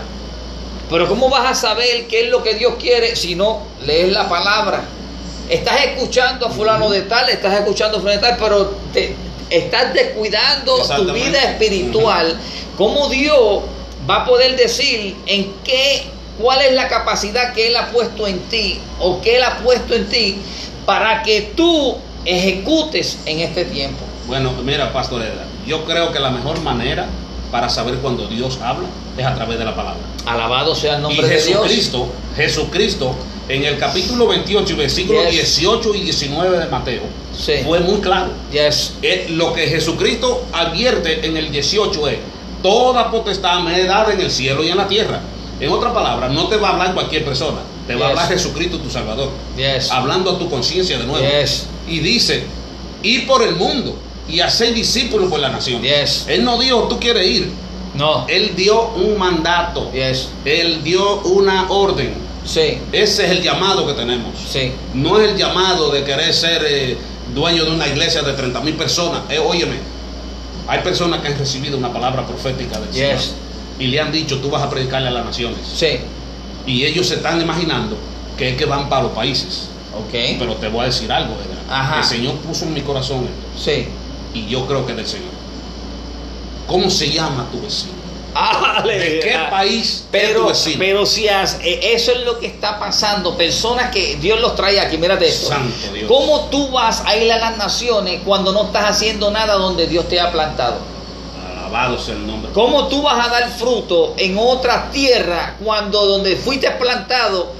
[0.89, 4.29] Pero ¿cómo vas a saber qué es lo que Dios quiere si no lees la
[4.29, 4.83] palabra?
[5.49, 9.15] Estás escuchando a fulano de tal, estás escuchando a fulano de tal, pero te
[9.49, 12.37] estás descuidando tu vida espiritual.
[12.77, 13.61] ¿Cómo Dios
[14.09, 16.03] va a poder decir en qué,
[16.39, 19.93] cuál es la capacidad que Él ha puesto en ti o que Él ha puesto
[19.95, 20.37] en ti
[20.85, 23.99] para que tú ejecutes en este tiempo?
[24.27, 27.05] Bueno, mira, Pastor Edra, yo creo que la mejor manera
[27.51, 30.01] para saber cuando Dios habla es a través de la palabra.
[30.25, 31.45] Alabado sea el Y nombre de Dios.
[31.45, 33.15] Jesucristo, Jesucristo,
[33.47, 35.57] en el capítulo 28 y versículos Yes.
[35.57, 37.03] 18 y 19 de Mateo,
[37.37, 37.53] Sí.
[37.65, 38.31] fue muy claro.
[38.51, 38.95] Yes.
[39.01, 42.17] Eh, lo que Jesucristo advierte en el 18 es,
[42.61, 45.21] toda potestad me es dada en el cielo y en la tierra.
[45.59, 48.19] En otras palabras, no te va a hablar cualquier persona, te va a Yes.
[48.19, 49.91] hablar Jesucristo tu Salvador, Yes.
[49.91, 51.25] hablando a tu conciencia de nuevo.
[51.25, 51.65] Yes.
[51.87, 52.43] Y dice,
[53.03, 53.95] ir por el mundo
[54.29, 55.81] y hacer discípulos por la nación.
[55.83, 57.51] Él no dijo, tú quieres ir.
[57.95, 58.25] No.
[58.27, 59.91] Él dio un mandato.
[59.91, 60.29] Yes.
[60.45, 62.13] Él dio una orden.
[62.45, 62.77] Sí.
[62.91, 64.33] Ese es el llamado que tenemos.
[64.51, 64.71] Sí.
[64.93, 66.97] No es el llamado de querer ser eh,
[67.33, 69.21] dueño de una iglesia de 30 mil personas.
[69.29, 69.77] Eh, óyeme,
[70.67, 73.19] hay personas que han recibido una palabra profética del Señor.
[73.79, 75.59] Y le han dicho, tú vas a predicarle a las naciones.
[75.75, 75.99] Sí.
[76.65, 77.97] Y ellos se están imaginando
[78.37, 79.69] que es que van para los países.
[79.95, 80.37] Ok.
[80.39, 81.57] Pero te voy a decir algo, Edra.
[81.79, 81.97] Ajá.
[81.99, 83.87] El Señor puso en mi corazón esto Sí.
[84.33, 85.31] y yo creo que es del Señor.
[86.67, 87.93] ¿Cómo se llama tu vecino?
[88.85, 92.77] ¿De qué país es tu Pero, pero si has- eh, eso es lo que está
[92.77, 95.47] pasando, personas que Dios los trae aquí, mírate esto.
[95.47, 96.07] Santo Dios.
[96.07, 100.07] ¿Cómo tú vas a ir a las naciones cuando no estás haciendo nada donde Dios
[100.07, 100.77] te ha plantado?
[101.67, 102.51] Alabado sea el nombre.
[102.53, 107.51] ¿Cómo tú vas a dar fruto en otra tierra cuando donde fuiste plantado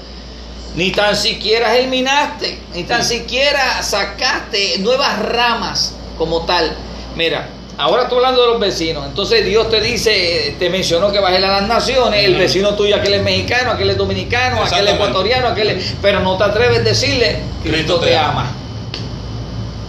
[0.74, 6.74] ni tan siquiera germinaste, ni tan siquiera sacaste nuevas ramas como tal?
[7.16, 9.04] Mira, ahora estoy hablando de los vecinos.
[9.06, 12.74] Entonces Dios te dice, te mencionó que vas a ir a las naciones, el vecino
[12.74, 15.94] tuyo, aquel es mexicano, aquel es dominicano, aquel es ecuatoriano, aquel es...
[16.00, 18.30] Pero no te atreves a decirle, Cristo, Cristo te, ama.
[18.30, 18.52] ama.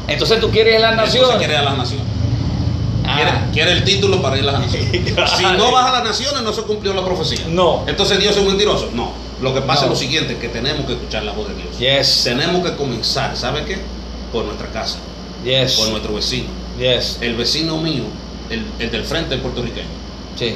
[0.08, 1.48] Entonces tú quieres a las naciones.
[1.48, 2.09] a las naciones.
[3.16, 3.48] Quiere, Ah.
[3.52, 4.90] quiere el título para ir a las naciones.
[5.38, 7.46] Si no vas a las naciones, no se cumplió la profecía.
[7.48, 7.84] No.
[7.88, 8.90] Entonces Dios es un mentiroso.
[8.94, 9.12] No.
[9.42, 9.94] Lo que pasa No.
[9.94, 11.78] es lo siguiente, que tenemos que escuchar la voz de Dios.
[11.80, 12.24] Yes.
[12.26, 13.78] Tenemos que comenzar, ¿sabe qué?
[14.34, 14.98] Por nuestra casa,
[15.44, 15.74] Yes.
[15.74, 16.48] por nuestro vecino.
[16.78, 17.18] Yes.
[17.22, 18.04] El vecino mío,
[18.50, 19.88] el, el del frente del puertorriqueño.
[20.38, 20.56] Sí.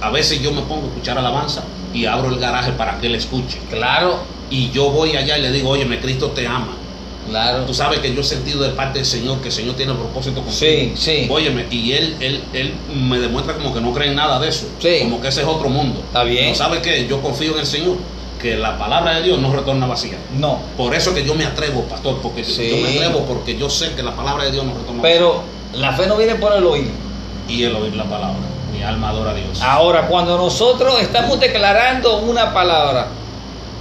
[0.00, 3.14] A veces yo me pongo a escuchar alabanza y abro el garaje para que él
[3.14, 3.58] escuche.
[3.70, 4.18] Claro.
[4.50, 6.68] Y yo voy allá y le digo, oye, Cristo te ama.
[7.28, 7.64] Claro.
[7.64, 10.42] Tú sabes que yo he sentido de parte del Señor que el Señor tiene propósito
[10.42, 10.52] contigo.
[10.56, 11.26] Sí, sí.
[11.30, 14.66] Óyeme, y él, él, él me demuestra como que no cree en nada de eso.
[14.78, 14.98] Sí.
[15.02, 16.00] Como que ese es otro mundo.
[16.06, 16.50] Está bien.
[16.50, 17.06] ¿No sabe qué?
[17.08, 17.96] Yo confío en el Señor,
[18.40, 20.18] que la palabra de Dios no retorna vacía.
[20.38, 20.58] No.
[20.76, 22.68] Por eso que yo me atrevo, pastor, porque Sí.
[22.70, 25.42] yo me atrevo porque yo sé que la palabra de Dios no retorna Pero
[25.74, 26.84] la fe no viene por el oír.
[26.84, 27.56] vacía.
[27.56, 28.36] Y el oír la palabra.
[28.72, 29.60] Mi alma adora a Dios.
[29.62, 33.08] Ahora, cuando nosotros estamos declarando una palabra,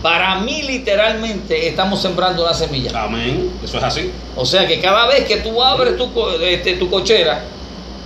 [0.06, 2.91] para mí literalmente estamos sembrando una semilla.
[3.06, 3.50] Amén.
[3.63, 4.12] Eso es así.
[4.36, 6.12] O sea que cada vez que tú abres tu,
[6.44, 7.41] este, tu cochera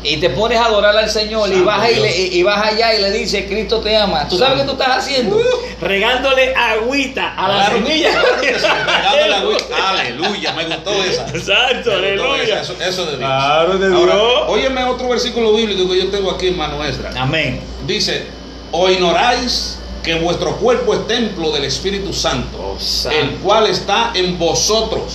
[0.01, 2.05] y te pones a adorar al Señor y vas, y, Dios.
[2.07, 4.99] le- y vas allá y le dices, Cristo te ama, ¿tú sabes qué tú estás
[4.99, 5.38] haciendo?
[5.81, 8.12] Regándole agüita a la Claro, semilla.
[8.12, 9.89] claro que sí, regándole agüita.
[9.89, 11.27] Aleluya, me gustó esa.
[11.27, 12.62] Exacto, Me gustó aleluya.
[12.62, 13.29] Eso, eso de Dios.
[13.29, 14.33] Claro, de Ahora, Dios.
[14.47, 17.12] óyeme otro versículo bíblico que yo tengo aquí en mano extra.
[17.17, 17.59] Amén.
[17.85, 18.23] Dice,
[18.71, 19.78] o ignoráis
[20.09, 23.15] que vuestro cuerpo es templo del Espíritu Santo, Oh, santo.
[23.15, 25.13] el cual está en vosotros,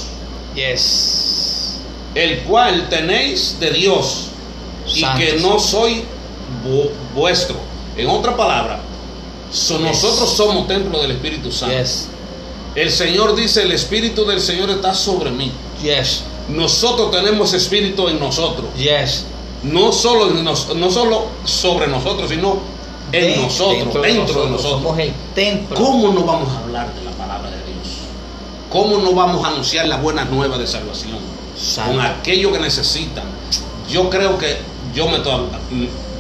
[0.54, 1.78] Yes.
[2.14, 4.26] el cual tenéis de Dios,
[4.86, 6.04] y que no soy
[6.64, 7.56] vu- vuestro.
[7.96, 8.80] En otra palabra,
[9.50, 9.82] so- Yes.
[9.86, 11.76] nosotros somos templo del Espíritu Santo.
[11.76, 12.08] Yes.
[12.76, 15.50] El Señor dice, el Espíritu del Señor está sobre mí.
[15.82, 16.22] Yes.
[16.48, 18.66] Nosotros tenemos Espíritu en nosotros.
[18.76, 19.24] Yes.
[19.64, 22.58] No solo, no solo sobre nosotros, sino
[23.18, 24.62] en nosotros, dentro, de nosotros.
[24.62, 25.76] Somos el templo.
[25.76, 27.88] ¿Cómo no vamos a hablar de la palabra de Dios?
[28.70, 31.18] ¿Cómo no vamos a anunciar las buenas nuevas de salvación?
[31.86, 33.24] Con aquello que necesitan.
[33.90, 34.56] Yo creo que
[34.94, 35.42] yo me estoy,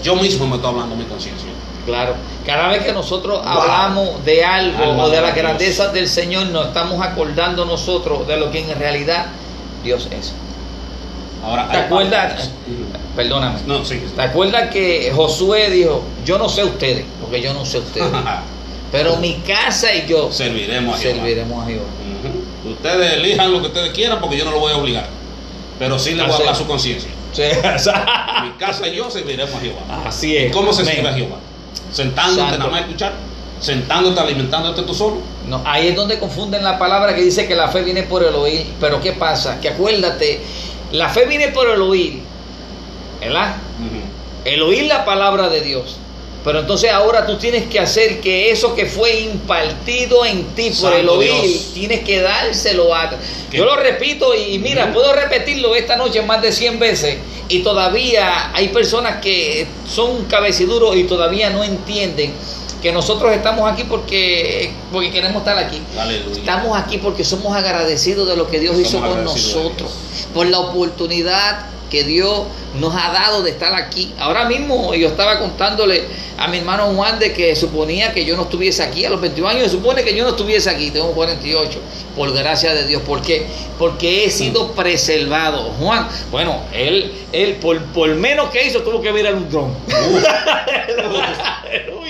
[0.02, 1.48] yo mismo me estoy hablando mi conciencia.
[1.86, 2.14] Claro,
[2.46, 3.46] cada vez que nosotros Wow.
[3.60, 5.34] hablamos de algo Alma o de Dios.
[5.34, 9.26] grandezas del Señor, nos estamos acordando nosotros de lo que en realidad
[9.82, 10.32] Dios es.
[11.44, 12.50] Ahora, ¿Te acuerdas?
[13.14, 13.60] Perdóname.
[13.66, 14.02] No, sí.
[14.14, 18.08] ¿Te acuerdas que Josué dijo, yo no sé ustedes, porque yo no sé ustedes,
[18.92, 21.14] pero mi casa y yo Serviremos a Jehová.
[21.16, 21.84] serviremos a Jehová?
[22.64, 25.06] Ustedes elijan lo que ustedes quieran porque yo no lo voy a obligar.
[25.78, 27.10] Pero sí le voy a hablar su conciencia.
[27.32, 27.42] Sí,
[28.42, 29.80] Mi casa y yo serviremos a Jehová.
[30.06, 30.52] Así es.
[30.52, 31.36] ¿Cómo se sirve a Jehová?
[31.92, 32.58] Sentándote Santo.
[32.58, 33.12] nada más a escuchar,
[33.60, 35.16] sentándote, alimentándote tú solo.
[35.46, 38.34] No, ahí es donde confunden la palabra que dice que la fe viene por el
[38.34, 38.66] oír.
[38.80, 39.60] Pero ¿qué pasa?
[39.60, 40.40] Que acuérdate,
[40.94, 42.20] la fe viene por el oír,
[43.20, 43.56] ¿verdad?
[44.44, 45.96] El oír la palabra de Dios.
[46.44, 50.92] Pero entonces ahora tú tienes que hacer que eso que fue impartido en ti por
[50.92, 51.70] Santo el oír, Dios.
[51.74, 53.10] tienes que dárselo a...
[53.50, 57.16] Yo lo repito y, y mira, puedo repetirlo esta noche más de 100 veces
[57.48, 62.32] y todavía hay personas que son cabeciduros y todavía no entienden
[62.84, 65.80] que nosotros estamos aquí porque, porque queremos estar aquí.
[65.98, 66.38] Aleluya.
[66.38, 69.90] Estamos aquí porque somos agradecidos de lo que Dios Somos hizo con nosotros,
[70.34, 72.42] por la oportunidad que Dios
[72.78, 74.12] nos ha dado de estar aquí.
[74.18, 76.04] Ahora mismo yo estaba contándole
[76.36, 79.48] a mi hermano Juan de que suponía que yo no estuviese aquí a los 21
[79.48, 81.78] años, se supone que yo no estuviese aquí, tengo 48,
[82.14, 83.00] por gracia de Dios.
[83.00, 83.46] ¿Por qué?
[83.78, 85.72] Porque he sido preservado.
[85.80, 89.74] Juan, bueno, él, él por, por menos que hizo tuvo que al un dron.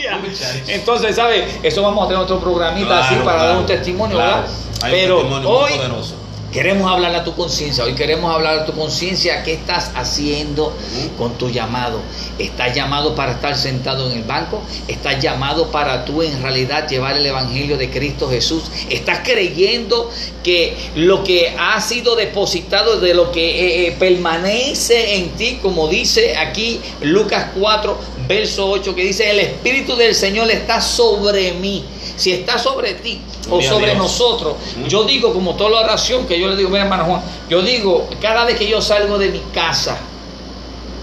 [0.69, 1.59] Entonces, ¿sabes?
[1.63, 4.43] Eso vamos a tener otro programita así Claro, para dar un testimonio, claro.
[4.43, 4.55] ¿verdad?
[4.83, 6.15] Hay un Pero testimonio muy hoy poderoso.
[6.55, 7.83] Queremos hablarle a tu conciencia.
[7.83, 9.43] Hoy queremos hablar a tu conciencia.
[9.43, 10.73] ¿Qué estás haciendo
[11.19, 12.01] con tu llamado?
[12.39, 14.63] ¿Estás llamado para estar sentado en el banco?
[14.87, 18.63] ¿Estás llamado para tú en realidad llevar el Evangelio de Cristo Jesús?
[18.89, 20.13] ¿Estás creyendo
[20.45, 25.89] que lo que ha sido depositado, de lo que eh, eh, permanece en ti, como
[25.89, 31.85] dice aquí Lucas 4, verso 8, que dice, el Espíritu del Señor está sobre mí.
[32.17, 33.99] Si está sobre ti o sobre Dios.
[33.99, 34.55] nosotros,
[34.89, 38.09] yo digo como toda la oración que yo le digo, mira hermano Juan, yo digo,
[38.21, 39.99] cada vez que yo salgo de mi casa,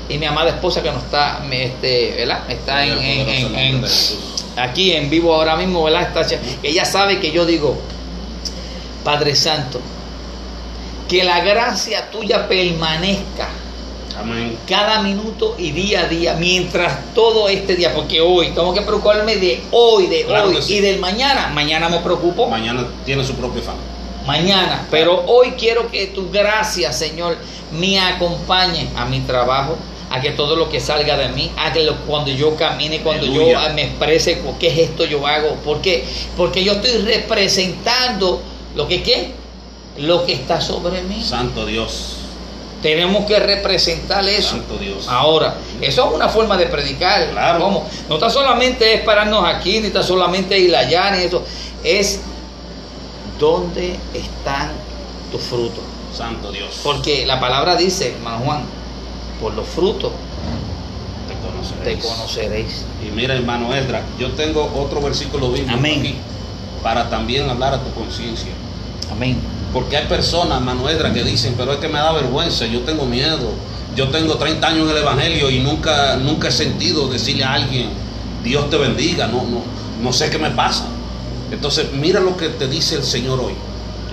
[0.08, 2.50] y mi amada esposa que no está, me, este, ¿verdad?
[2.50, 3.86] Está en, En
[4.58, 6.04] aquí en vivo ahora mismo, ¿verdad?
[6.04, 7.78] Está, ella sabe que yo digo,
[9.04, 9.80] Padre Santo,
[11.08, 13.50] que la gracia tuya permanezca
[14.22, 14.58] Amén.
[14.68, 19.36] cada minuto y día a día, mientras todo este día, porque hoy tengo que preocuparme
[19.38, 20.76] de hoy, de Claro hoy sí.
[20.76, 21.50] y del mañana.
[21.54, 23.76] Mañana me preocupo, Mañana tiene su propio fan.
[24.26, 27.38] mañana, pero hoy quiero que tu gracia, Señor,
[27.72, 29.76] me acompañe a mi trabajo,
[30.12, 33.26] a que todo lo que salga de mí, a que lo- cuando yo camine, cuando
[33.26, 33.70] yo Aleluya.
[33.74, 35.56] me exprese, ¿qué es esto yo hago?
[35.64, 36.04] ¿Por qué?
[36.38, 38.42] Porque yo estoy representando
[38.76, 39.32] lo que qué,
[39.98, 41.22] lo que está sobre mí.
[41.24, 42.18] Santo Dios.
[42.82, 44.52] Tenemos que representar eso.
[44.52, 45.08] Santo Dios.
[45.08, 47.30] Ahora, eso es una forma de predicar.
[47.32, 47.60] Claro.
[47.60, 47.88] ¿Cómo?
[48.10, 51.44] No está solamente es pararnos aquí, ni está solamente ir allá, ni eso.
[51.84, 52.22] Es
[53.39, 54.72] dónde están
[55.32, 55.84] tus frutos.
[56.15, 56.82] Santo Dios.
[56.84, 58.63] Porque la palabra dice, hermano Juan,
[59.39, 60.12] por los frutos
[61.28, 62.06] te te conoceréis.
[62.06, 62.86] conoceréis.
[63.08, 66.00] Y mira, hermano Esdra, yo tengo otro versículo bíblico Amén.
[66.00, 66.15] aquí
[66.84, 68.52] para también hablar a tu conciencia.
[69.12, 69.39] Amén.
[69.74, 73.52] Porque hay personas, Manuedra, que dicen, pero es que me da vergüenza, yo tengo miedo.
[73.96, 77.90] Yo tengo 30 años en el Evangelio y nunca, nunca he sentido decirle a alguien,
[78.44, 79.64] Dios te bendiga, no, no,
[80.02, 80.86] no sé qué me pasa.
[81.52, 83.54] Entonces, mira lo que te dice el Señor hoy.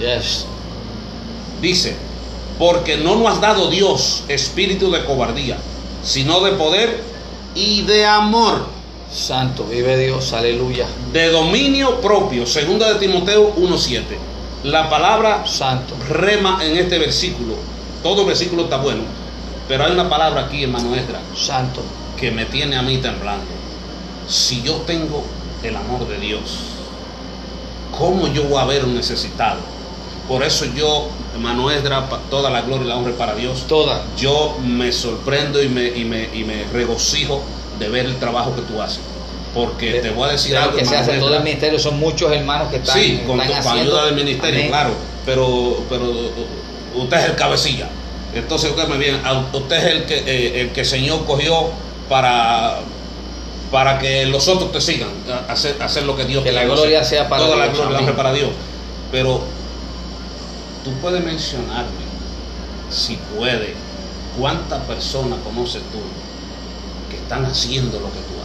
[0.00, 0.46] Yes.
[1.62, 1.96] Dice,
[2.58, 5.56] porque no nos has dado Dios espíritu de cobardía,
[6.02, 7.00] sino de poder
[7.54, 8.66] y de amor,
[9.12, 10.86] Santo, vive Dios, aleluya.
[11.12, 12.46] de dominio propio.
[12.46, 14.02] Segunda de Timoteo 1.7.
[14.64, 15.94] La palabra Santo.
[16.08, 17.54] rema en este versículo.
[18.02, 19.02] Todo versículo está bueno.
[19.68, 20.90] Pero hay una palabra aquí, hermano
[21.36, 21.80] Santo.
[22.18, 23.46] que me tiene a mí temblando.
[24.26, 25.22] Si yo tengo
[25.62, 26.58] el amor de Dios,
[27.96, 29.60] ¿cómo yo voy a ver un necesitado?
[30.26, 33.66] Por eso yo, hermano Esdra, toda la gloria y la honra para Dios.
[33.68, 34.02] Toda.
[34.16, 37.42] Yo me sorprendo y me, y me, y me regocijo
[37.78, 39.00] de ver el trabajo que tú haces.
[39.54, 40.76] Porque te voy a decir De algo.
[40.76, 41.78] que se hace todo el ministerio.
[41.78, 43.80] Son muchos hermanos que están, Sí, con, están tu- con haciendo.
[43.92, 44.68] ayuda del ministerio, Amén.
[44.70, 44.90] claro.
[45.24, 46.12] Pero, pero
[46.94, 47.88] usted es el cabecilla.
[48.34, 51.70] Entonces, usted me bien, a- usted es el que, eh, el que el Señor cogió
[52.08, 52.80] para,
[53.72, 55.08] para que los otros te sigan,
[55.48, 57.98] hacer, hacer lo que Dios Que la gloria sea para Toda la Dios, gloria la
[57.98, 58.10] amén.
[58.10, 58.50] honra para Dios.
[59.10, 59.40] Pero
[60.84, 62.06] tú puedes mencionarme,
[62.90, 63.74] si puede,
[64.38, 65.98] cuántas personas conoces tú
[67.10, 68.37] que están haciendo lo que tú.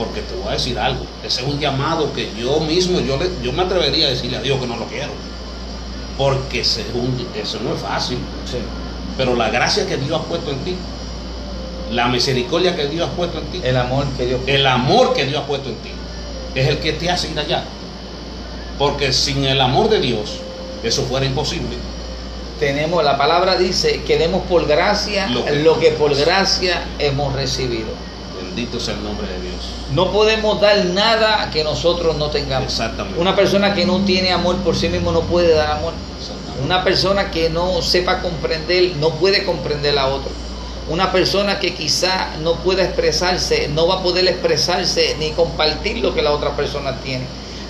[0.00, 3.30] Porque te voy a decir algo, ese es un llamado que yo mismo, yo, le-
[3.42, 5.10] yo me atrevería a decirle a Dios que no lo quiero.
[6.16, 8.16] Porque según, eso no es fácil,
[8.50, 8.56] Sí.
[9.18, 10.74] pero la gracia que Dios ha puesto en ti,
[11.92, 14.40] la misericordia que Dios ha puesto en ti, El amor que Dios.
[14.46, 15.90] el amor que Dios ha puesto en ti,
[16.54, 17.64] es el que te hace ir allá.
[18.78, 20.38] Porque sin el amor de Dios,
[20.82, 21.76] eso fuera imposible.
[22.58, 27.34] Tenemos, la palabra dice que demos por gracia Lo lo que- que, por gracia hemos
[27.34, 27.88] recibido.
[28.42, 29.56] Bendito sea el nombre de Dios.
[29.94, 32.72] No podemos dar nada que nosotros no tengamos.
[32.72, 33.18] Exactamente.
[33.20, 35.92] Una persona que no tiene amor por sí mismo no puede dar amor.
[36.64, 40.30] Una persona que no sepa comprender no puede comprender a otro.
[40.88, 46.14] Una persona que quizá no pueda expresarse no va a poder expresarse ni compartir lo
[46.14, 47.24] que la otra persona tiene.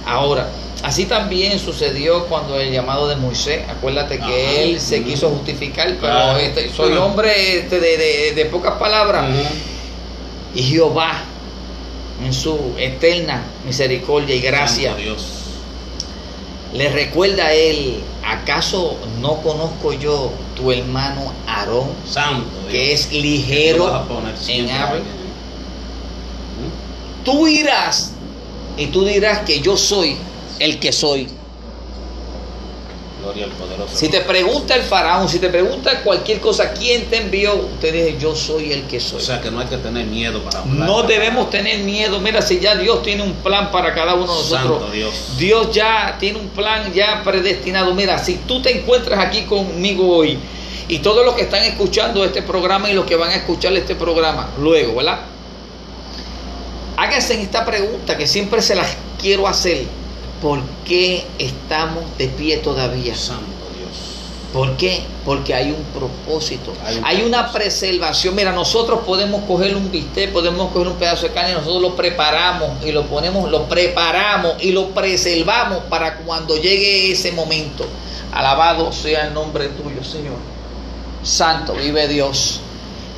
[0.06, 0.48] Ahora,
[0.83, 3.62] así también sucedió cuando el llamado de Moisés.
[3.68, 4.61] Acuérdate que Ajá.
[4.61, 6.38] él se quiso justificar, pero Claro.
[6.38, 9.24] este, soy hombre este, de, de- de pocas palabras.
[10.54, 11.22] Y Jehová,
[12.24, 15.26] en su eterna misericordia y gracia, Dios.
[16.72, 22.72] le recuerda a él, ¿acaso no conozco yo tu hermano Aarón, Santo Dios.
[22.72, 24.88] que es ligero en a habla?
[24.88, 25.02] alguien.
[26.59, 27.24] ¿Mm?
[27.24, 28.12] Tú irás
[28.76, 30.16] y tú dirás que yo soy
[30.59, 31.28] el que soy.
[33.22, 33.94] Gloria al poderoso.
[33.96, 37.54] Si te pregunta el faraón, si te pregunta cualquier cosa, ¿quién te envió?
[37.54, 39.18] Usted dice, yo soy el que soy.
[39.18, 40.88] O sea que no hay que tener miedo para hablar.
[40.88, 42.20] No debemos tener miedo.
[42.20, 44.80] Mira, si ya Dios tiene un plan para cada uno de nosotros.
[44.80, 45.14] Santo Dios.
[45.38, 47.94] Dios ya tiene un plan ya predestinado.
[47.94, 50.38] Mira, si tú te encuentras aquí conmigo hoy
[50.88, 53.94] y todos los que están escuchando este programa y los que van a escuchar este
[53.94, 55.20] programa luego, ¿verdad?
[56.96, 60.00] Háganse esta pregunta que siempre se las quiero hacer.
[60.40, 63.14] ¿Por qué estamos de pie todavía?
[63.14, 63.44] Santo
[63.76, 63.90] Dios.
[64.55, 65.03] ¿Por qué?
[65.24, 68.35] Porque hay un propósito, Hay un hay una preservación.
[68.35, 72.83] Mira, nosotros podemos coger un bistec, podemos coger un pedazo de carne, nosotros lo preparamos
[72.85, 77.87] y lo ponemos, lo preparamos y lo preservamos para cuando llegue ese momento.
[78.33, 80.37] Alabado sea el nombre tuyo, Señor.
[81.22, 82.61] Santo, vive Dios.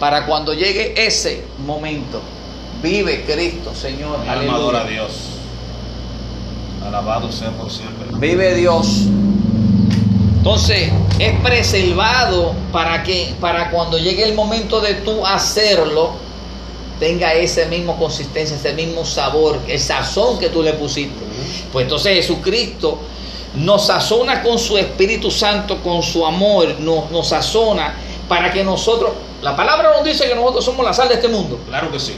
[0.01, 2.21] Para cuando llegue ese momento,
[2.83, 4.19] vive Cristo, Señor.
[4.21, 4.85] Mi alma adora a.
[4.85, 5.32] Dios.
[6.87, 8.07] Alabado sea por siempre.
[8.15, 9.07] Vive Dios.
[10.37, 16.15] Entonces, es preservado para que para cuando llegue el momento de tú hacerlo,
[16.99, 21.15] tenga ese mismo consistencia, ese mismo sabor, el sazón que tú le pusiste.
[21.73, 22.99] Pues entonces Jesucristo
[23.55, 27.95] nos sazona con su Espíritu Santo, con su amor, nos, nos sazona
[28.29, 31.59] para que nosotros, la palabra nos dice que nosotros somos la sal de este mundo.
[31.69, 32.15] Claro que sí.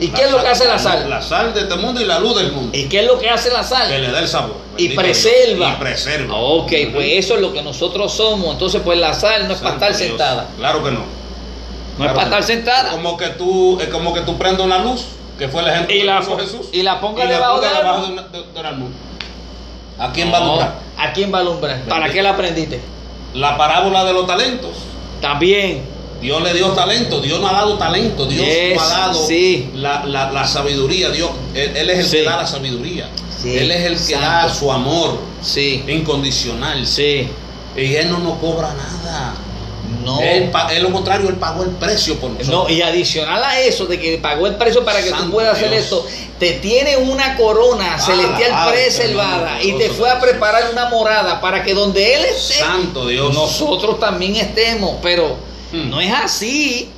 [0.00, 1.08] ¿Y qué es lo que hace la sal?
[1.10, 2.76] La sal de este mundo y la luz del mundo.
[2.76, 3.88] ¿Y qué es lo que hace la sal?
[3.88, 4.56] Que le da el sabor.
[4.78, 5.72] y preserva.
[5.72, 6.34] Y preserva.
[6.36, 8.52] Ok, pues eso es lo que nosotros somos.
[8.52, 10.08] Entonces, pues la sal no es para estar Dios.
[10.08, 10.46] sentada.
[10.56, 11.00] Claro que no.
[11.00, 11.04] No
[11.98, 12.90] Claro es para estar sentada.
[12.92, 15.02] Como que tú, es como que tú prendas una luz,
[15.38, 16.66] que fue el ejemplo Y que la, puso Jesús.
[16.72, 18.70] y la ponga y la debajo ponga de debajo la de, una- de- de una
[18.72, 18.88] luz.
[19.98, 20.74] ¿A quién va a alumbrar?
[20.96, 21.80] ¿A quién va a alumbrar?
[21.82, 22.80] ¿Para qué la aprendiste?
[23.34, 24.70] La parábola de los talentos.
[25.20, 25.84] También.
[26.20, 29.70] Dios le dio talento, Dios nos ha dado talento, Dios Yes, nos ha dado sí.
[29.74, 32.16] la, la- la sabiduría, Dios, él, él es el Sí.
[32.18, 33.08] que da la sabiduría,
[33.40, 34.20] Sí, Él es el que santo.
[34.20, 35.18] da su amor
[35.88, 37.28] incondicional Sí.
[37.76, 39.34] y Él no nos cobra nada.
[40.04, 40.20] No.
[40.20, 40.50] Él,
[40.82, 42.68] lo contrario, él pagó el precio por nosotros.
[42.68, 45.72] No, y adicional a eso, de que pagó el precio para que tú puedas hacer
[45.74, 46.06] esto,
[46.38, 51.62] te tiene una corona celestial Alabado preservada y te fue a preparar una morada para
[51.62, 53.34] que donde Él esté, Santo Dios.
[53.34, 54.96] nosotros también estemos.
[55.02, 55.36] Pero
[55.72, 55.90] Hmm.
[55.90, 56.90] no es así.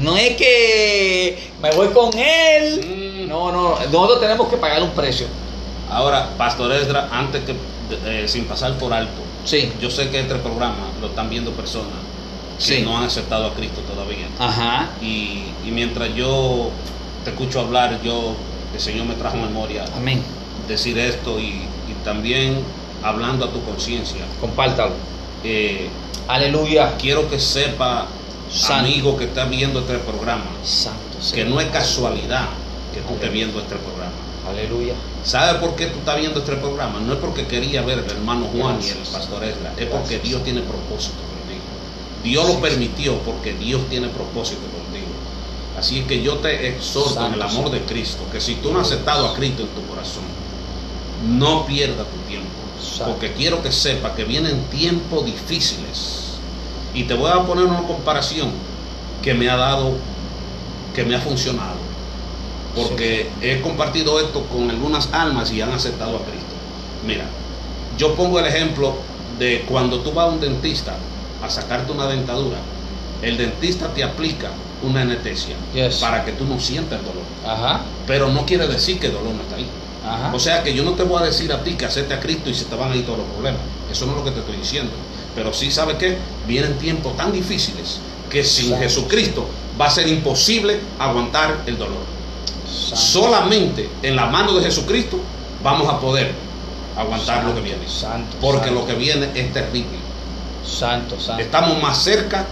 [0.00, 3.24] No es que me voy con Él.
[3.24, 3.28] Mm.
[3.28, 5.26] No, no, nosotros tenemos que pagar un precio.
[5.90, 7.54] Ahora, Pastor Esdra, antes que,
[8.06, 9.72] eh, sin pasar por alto, Sí.
[9.80, 11.94] yo sé que este programa lo están viendo personas
[12.58, 12.82] que Sí.
[12.82, 14.26] no han aceptado a Cristo todavía.
[14.38, 14.90] Ajá.
[15.02, 16.70] Y, y mientras yo
[17.24, 18.34] te escucho hablar, yo,
[18.74, 20.22] el Señor me trajo memoria Amén.
[20.68, 22.58] decir esto y, y también
[23.02, 24.20] hablando a tu conciencia.
[24.40, 24.92] Compártalo.
[25.42, 25.88] Eh,
[26.28, 26.94] Aleluya.
[27.00, 28.06] quiero que sepa,
[28.50, 28.86] Santo.
[28.86, 32.48] amigo que está viendo este programa, Santo que no es casualidad
[32.94, 34.12] que tú estés viendo este programa.
[34.48, 34.94] Aleluya.
[35.24, 37.00] ¿Sabe por qué tú estás viendo este programa?
[37.00, 40.22] No es porque quería ver al hermano Juan y el pastor Esdra, es porque Gracias.
[40.22, 41.62] Dios tiene propósito contigo.
[42.24, 45.08] Dios lo permitió porque Dios tiene propósito contigo.
[45.78, 48.88] Así que yo te exhorto en el amor de Cristo que si tú no has
[48.88, 50.24] aceptado a Cristo en tu corazón,
[51.26, 52.48] no pierdas tu tiempo.
[52.80, 53.12] Santo.
[53.12, 56.27] Porque quiero que sepa que vienen tiempos difíciles.
[56.98, 58.50] Y te voy a poner una comparación
[59.22, 59.92] que me ha dado,
[60.96, 61.78] que me ha funcionado.
[62.74, 66.54] Porque he compartido esto con algunas almas y han aceptado a Cristo.
[67.06, 67.24] Mira,
[67.96, 68.96] yo pongo el ejemplo
[69.38, 70.96] de cuando tú vas a un dentista
[71.40, 72.58] a sacarte una dentadura,
[73.22, 74.50] el dentista te aplica
[74.82, 75.96] una anestesia Yes.
[75.98, 77.22] para que tú no sientas el dolor.
[77.46, 77.82] Ajá.
[78.08, 79.68] Pero no quiere decir que el dolor no está ahí.
[80.04, 80.32] Ajá.
[80.34, 82.50] O sea que yo no te voy a decir a ti que acepte a Cristo
[82.50, 83.60] y se te van a ir todos los problemas.
[83.90, 84.90] Eso no es lo que te estoy diciendo.
[85.38, 86.16] Pero sí, ¿sabes qué?
[86.48, 88.82] Vienen tiempos tan difíciles que sin Santo.
[88.82, 89.46] Jesucristo
[89.80, 92.00] va a ser imposible aguantar el dolor.
[92.68, 92.96] Santo.
[92.96, 95.20] Solamente en la mano de Jesucristo
[95.62, 96.32] vamos a poder
[96.96, 97.88] aguantar lo que viene.
[97.88, 98.80] Santo, Porque santo.
[98.80, 99.96] lo que viene es terrible.
[100.66, 101.40] Santo, santo.
[101.42, 102.44] Estamos más cerca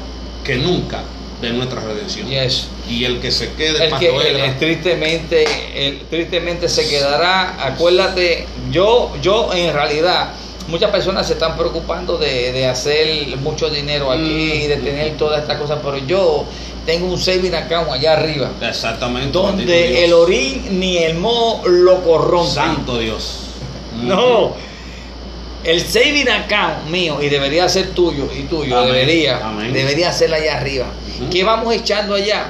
[0.44, 1.02] que nunca
[1.40, 2.28] de nuestra redención.
[2.28, 2.68] Yes.
[2.88, 5.44] Y el que se quede El que el- Edra, el tristemente,
[6.08, 7.66] tristemente se quedará.
[7.66, 10.30] Acuérdate, yo, yo en realidad,
[10.68, 14.20] muchas personas se están preocupando de, de hacer mucho dinero aquí
[14.54, 14.62] Mm.
[14.62, 16.44] y de tener todas estas cosas, pero yo
[16.84, 19.32] tengo un saving account allá arriba, Exactamente.
[19.32, 22.54] donde el orín ni el mo lo corrompen.
[22.54, 23.40] Santo Dios.
[24.02, 24.52] No.
[25.64, 29.72] El saving account mío, y debería ser tuyo y tuyo, Amén, debería, amén.
[29.72, 30.86] debería ser allá arriba.
[31.30, 32.46] ¿Qué vamos echando allá?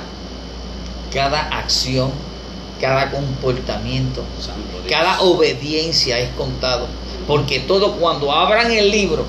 [1.13, 2.11] Cada acción,
[2.81, 4.91] cada comportamiento, Santo Dios.
[4.91, 6.89] cada obediencia es contado.
[7.27, 9.25] Porque todo cuando abran el libro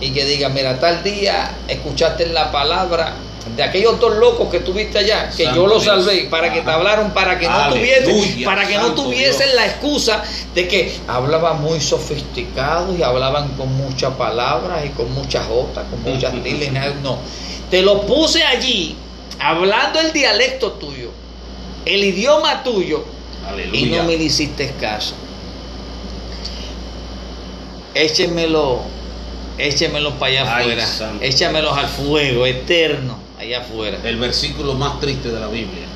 [0.00, 3.14] y que digan, mira, tal día escuchaste la palabra
[3.56, 6.04] de aquellos dos locos que tuviste allá, que Santo yo los Dios.
[6.04, 9.54] salvé, para que te hablaron, para que no tuviesen, para que no tuviesen Dios.
[9.54, 10.22] la excusa
[10.54, 16.02] de que hablaban muy sofisticados y hablaban con muchas palabras y con muchas jotas, con
[16.02, 16.94] muchas nada.
[17.02, 17.18] no.
[17.70, 18.96] Te lo puse allí,
[19.38, 21.10] hablando el dialecto tuyo,
[21.84, 23.04] el idioma tuyo,
[23.72, 25.14] y no me hiciste caso.
[27.98, 28.82] Échemelo,
[29.58, 33.98] échemelo para allá Ay, afuera, santo échamelos al fuego eterno allá afuera.
[34.04, 35.86] El versículo más triste de la Biblia.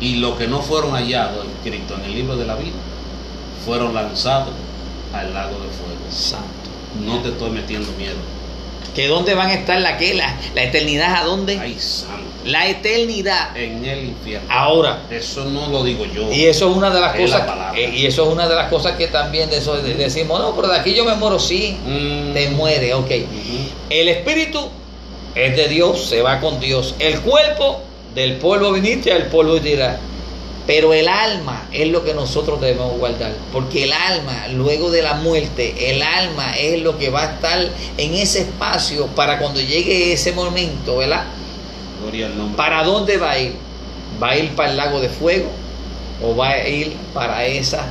[0.00, 2.74] Y los que no fueron hallados escritos en el libro de la vida
[3.64, 4.52] fueron lanzados
[5.12, 6.00] al lago de fuego.
[6.10, 6.46] Santo.
[7.04, 8.16] No te estoy metiendo miedo.
[8.94, 11.58] ¿Que dónde van a estar la que la, la eternidad a dónde?
[11.58, 12.33] Ay, santo.
[12.44, 14.46] La eternidad En el infierno.
[14.52, 15.02] ahora.
[15.10, 16.30] Eso no lo digo yo.
[16.32, 18.96] Y eso es una de las Es cosas y eso es una de las cosas
[18.96, 22.32] que también de eso de- decimos, no, pero de aquí yo me muero, sí, Mm.
[22.34, 23.10] te muere, ok.
[23.90, 24.60] El espíritu
[25.34, 26.94] es de Dios, se va con Dios.
[26.98, 27.80] El cuerpo,
[28.14, 29.98] del polvo viniste, al polvo irá.
[30.66, 33.32] Pero el alma es lo que nosotros debemos guardar.
[33.52, 37.58] Porque el alma, luego de la muerte, el alma es lo que va a estar
[37.98, 41.24] en ese espacio para cuando llegue ese momento, ¿verdad?
[42.14, 42.56] Gloria al nombre.
[42.56, 43.54] ¿Para dónde va a ir?
[44.22, 45.50] ¿Va a ir para el lago de fuego?
[46.22, 47.84] ¿O va a ir para esa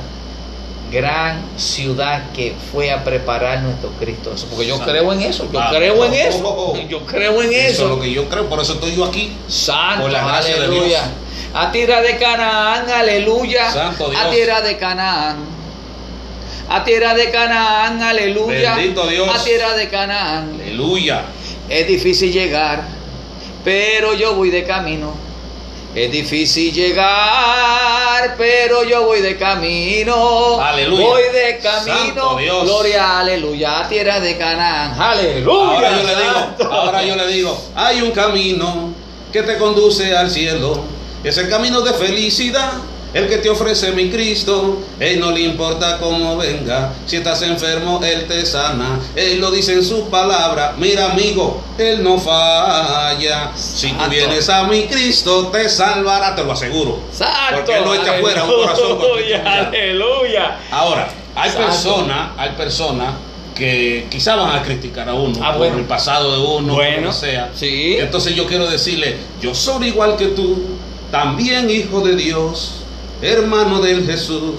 [0.90, 4.32] gran ciudad que fue a preparar nuestro Cristo?
[4.34, 4.90] Eso, Porque yo Santo.
[4.90, 6.88] creo en eso, yo Ah, creo en eso, oh, oh.
[6.88, 7.88] yo creo en Eso es eso.
[7.88, 9.32] lo que yo creo, por eso estoy yo aquí.
[9.48, 10.86] Santo, Por la gracia de aleluya.
[11.02, 11.02] Dios.
[11.52, 13.70] A tierra de Canaán, aleluya.
[13.70, 14.22] Santo Dios.
[14.24, 15.36] A tierra de Canaán.
[16.70, 18.74] A tierra de Canaán, aleluya.
[18.74, 19.28] Bendito Dios.
[19.32, 20.58] A tierra de Canaán.
[20.62, 21.22] Aleluya.
[21.68, 22.82] Es difícil llegar,
[23.64, 25.12] pero yo voy de camino.
[25.94, 30.60] Es difícil llegar, pero yo voy de camino.
[30.60, 31.06] Aleluya.
[31.06, 32.36] Voy de camino.
[32.36, 32.64] Dios.
[32.64, 35.00] Gloria, aleluya, a tierra de Canaán.
[35.00, 35.76] Aleluya.
[35.76, 38.92] Ahora yo le digo, ahora yo le digo, hay un camino
[39.32, 40.82] que te conduce al cielo.
[41.22, 42.72] Es el camino de felicidad.
[43.14, 46.92] El que te ofrece mi Cristo, Él no le importa cómo venga.
[47.06, 48.98] Si estás enfermo, Él te sana.
[49.14, 50.74] Él lo dice en su palabra.
[50.76, 53.52] Mira, amigo, Él no falla.
[53.54, 56.98] Si tú vienes a mi Cristo, te salvará, te lo aseguro.
[57.12, 57.32] Santo.
[57.56, 60.58] Porque Él no echa fuera un corazón Aleluya, aleluya.
[60.72, 63.14] Ahora, hay personas, hay personas
[63.54, 65.78] que quizás van a criticar a uno Ah, por bueno.
[65.78, 67.50] el pasado de uno, Bueno, lo que sea.
[67.54, 67.96] sí.
[67.98, 70.60] Entonces yo quiero decirle, yo soy igual que tú,
[71.12, 72.80] también hijo de Dios,
[73.22, 74.56] hermano del Jesús,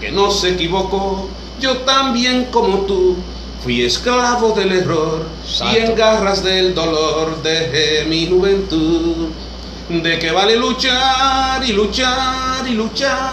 [0.00, 1.28] que no se equivocó,
[1.60, 3.16] yo también como tú.
[3.62, 5.26] Fui esclavo del error
[5.72, 9.28] y en garras del dolor dejé mi juventud.
[9.88, 13.32] ¿De qué vale luchar y luchar y luchar?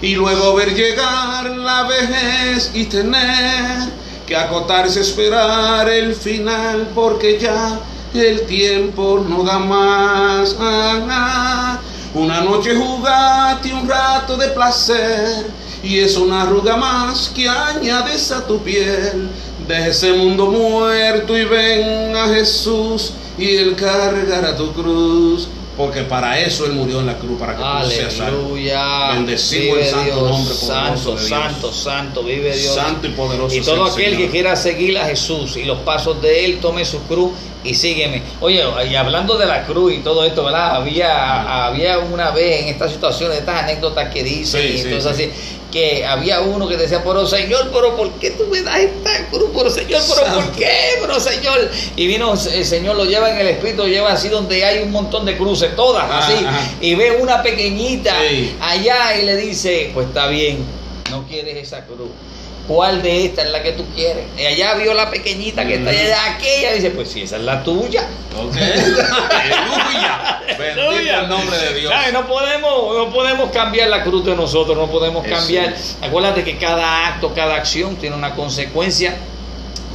[0.00, 3.90] Y luego ver llegar la vejez y tener
[4.26, 7.80] que acotarse, esperar el final, porque ya
[8.14, 10.56] el tiempo no da más.
[10.58, 11.80] Ah, ah.
[12.12, 15.46] Una noche jugate un rato de placer,
[15.82, 19.30] y es una arruga más que añades a tu piel.
[19.68, 25.48] Deja ese mundo muerto y ven a Jesús, y Él cargará tu cruz.
[25.80, 28.38] Porque para eso Él murió en la cruz, para que tú seas salvo.
[28.40, 29.08] Aleluya.
[29.14, 31.28] Bendecido Vive el santo Dios, nombre Santo, de Dios.
[31.28, 32.74] santo, santo, vive Dios.
[32.74, 33.56] Santo y poderoso.
[33.56, 34.18] Y todo el aquel Señor.
[34.20, 37.32] que quiera seguir a Jesús y los pasos de Él, tome su cruz
[37.64, 38.22] y sígueme.
[38.40, 40.76] Oye, y hablando de la cruz y todo esto, ¿verdad?
[40.76, 45.08] Había, había una vez en estas situaciones, estas anécdotas que dicen Sí, y sí.
[45.08, 45.30] así,
[45.70, 49.50] que había uno que decía, pero Señor, pero ¿por qué tú me das esta cruz?
[49.54, 50.70] Pero Señor, pero ¿por qué?
[51.00, 51.70] Pero Señor.
[51.96, 54.90] Y vino el Señor, lo lleva en el Espíritu, lo lleva así donde hay un
[54.90, 56.44] montón de cruces, todas Ah, así.
[56.80, 58.56] Y ve una pequeñita Sí.
[58.60, 60.58] allá y le dice, pues está bien,
[61.10, 62.08] no quieres esa cruz.
[62.70, 64.26] ¿Cuál de estas es la que tú quieres?
[64.38, 65.98] Y allá vio la pequeñita que está Ujú.
[65.98, 68.06] allá, aquella, dice, pues si esa es la tuya.
[68.38, 68.54] Ok.
[69.30, 70.40] Aleluya.
[70.56, 71.92] Bendito el nombre de Dios.
[72.12, 75.74] No podemos, no podemos cambiar la cruz de nosotros, no podemos cambiar.
[76.00, 79.16] Acuérdate que cada acto, cada acción tiene una consecuencia.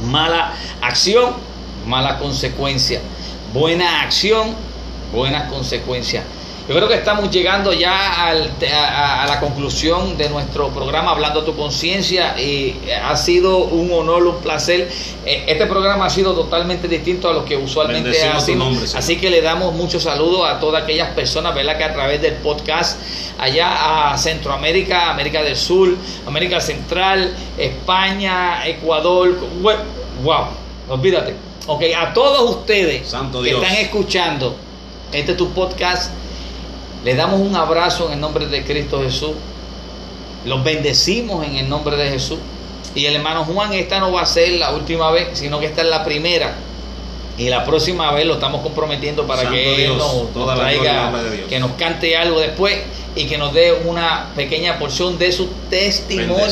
[0.02, 0.52] Mala
[0.82, 1.32] acción,
[1.86, 3.00] mala consecuencia.
[3.54, 4.54] Buena acción,
[5.14, 6.24] buenas consecuencias.
[6.68, 11.40] Yo creo que estamos llegando ya al- a, a la conclusión de nuestro programa Hablando
[11.42, 14.88] a tu conciencia y ha sido un honor, un placer.
[15.24, 18.68] Eh, Este programa ha sido totalmente distinto a lo que usualmente Bendecimos hacemos.
[18.72, 18.90] nombre.
[18.96, 21.78] Así que le damos muchos saludos a todas aquellas personas, ¿verdad?
[21.78, 22.98] Que a través del podcast
[23.38, 25.94] allá a Centroamérica, América del Sur,
[26.26, 29.36] América Central, España, Ecuador,
[30.24, 30.46] wow,
[30.88, 31.32] olvídate.
[31.68, 33.62] Ok, a todos ustedes Santo que Dios.
[33.62, 34.56] están escuchando
[35.12, 36.10] este tu podcast,
[37.06, 39.30] les damos un abrazo en el nombre de Cristo Jesús.
[40.44, 42.40] Los bendecimos en el nombre de Jesús.
[42.96, 45.82] Y el hermano Juan, esta no va a ser la última vez, sino que esta
[45.82, 46.56] es la primera.
[47.38, 49.98] Y la próxima vez lo estamos comprometiendo para Santo que Él Dios,
[50.34, 51.12] nos, traiga,
[51.48, 52.78] que nos cante algo después
[53.14, 56.46] y que nos dé una pequeña porción de su testimonio.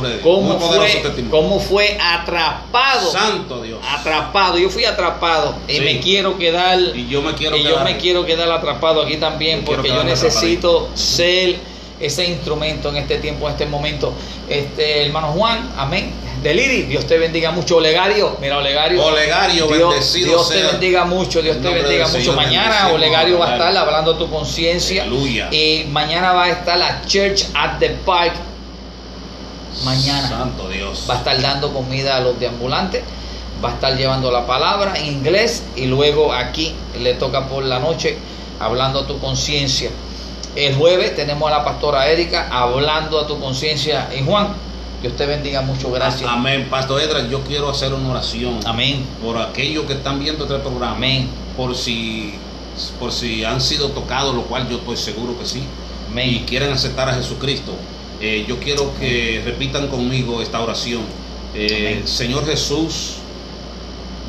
[0.00, 0.20] De Dios.
[0.22, 1.30] Cómo fue, testimonio.
[1.30, 3.10] cómo fue atrapado.
[3.10, 3.78] Santo Dios.
[3.86, 4.58] Atrapado.
[4.58, 6.78] Yo fui atrapado y me quiero quedar.
[6.94, 7.84] Y yo me quiero y yo quedar.
[7.84, 11.56] me quiero quedar atrapado aquí también Yo porque yo necesito ser
[12.00, 14.12] ese instrumento en este tiempo, en este momento.
[14.48, 16.12] Este hermano Juan, amén.
[16.42, 17.76] Deliri, Dios te bendiga mucho.
[17.76, 19.02] Olegario, mira Olegario.
[19.04, 22.18] Olegario, Dios, bendecido Dios te bendiga mucho, Dios te bendiga mucho.
[22.18, 25.02] Señor, Mañana Olegario va a estar hablando tu conciencia.
[25.02, 25.48] Aleluya.
[25.50, 28.34] Y mañana va a estar la Church at the Park.
[29.84, 31.04] Mañana Santo Dios.
[31.08, 33.02] va a estar dando comida a los deambulantes,
[33.62, 37.78] va a estar llevando la palabra en inglés y luego aquí le toca por la
[37.78, 38.16] noche
[38.58, 39.90] hablando a tu conciencia.
[40.56, 44.08] El jueves tenemos a la pastora Erika hablando a tu conciencia.
[44.18, 44.54] Y Juan,
[45.02, 46.28] Dios te bendiga mucho, gracias.
[46.30, 46.68] Amén.
[46.70, 48.60] Pastor Edra, yo quiero hacer una oración.
[48.64, 49.04] Amén.
[49.22, 50.96] Por aquellos que están viendo este programa.
[50.96, 51.28] Amén.
[51.58, 52.36] Por si,
[52.98, 55.58] por si han sido tocados, lo cual yo estoy seguro que sí.
[55.58, 56.44] Y Amén.
[56.46, 57.72] quieren aceptar a Jesucristo.
[58.22, 61.02] Eh, yo quiero que repitan conmigo esta oración.
[61.54, 62.00] Eh.
[62.06, 63.16] Señor Jesús,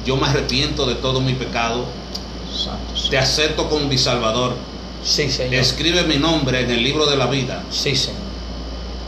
[0.06, 1.86] yo me arrepiento de todo mi pecado.
[2.54, 3.10] Santo.
[3.10, 4.56] Te acepto como mi Salvador.
[5.08, 5.54] Sí, Señor.
[5.54, 7.64] Escribe mi nombre en el libro de la vida.
[7.72, 8.20] Sí, Señor.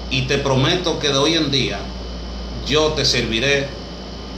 [0.10, 1.80] Y te prometo que de hoy en día
[2.66, 3.68] yo te serviré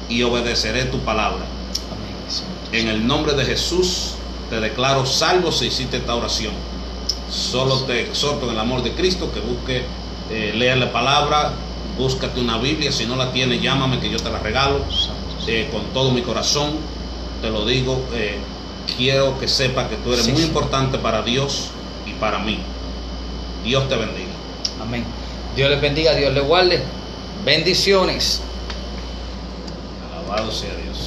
[0.09, 1.45] y obedeceré tu palabra.
[1.91, 2.81] Amén.
[2.81, 4.13] En el nombre de Jesús
[4.49, 6.53] te declaro salvo si hiciste esta oración.
[7.29, 9.83] Solo te exhorto en el amor de Cristo que busque
[10.31, 11.53] eh, leer la palabra,
[11.95, 14.83] búscate una Biblia, si no la tienes llámame que yo te la regalo.
[15.45, 16.71] Eh, con todo mi corazón
[17.39, 18.37] te lo digo, eh,
[18.97, 20.47] quiero que sepa que tú eres Sí, muy sí.
[20.47, 21.69] importante para Dios
[22.05, 22.59] y para mí.
[23.63, 24.29] Dios te bendiga.
[24.81, 25.03] Amén.
[25.55, 26.81] Dios les bendiga, Dios les guarde.
[27.45, 28.41] Bendiciones.
[30.11, 30.97] Alabado sea Dios.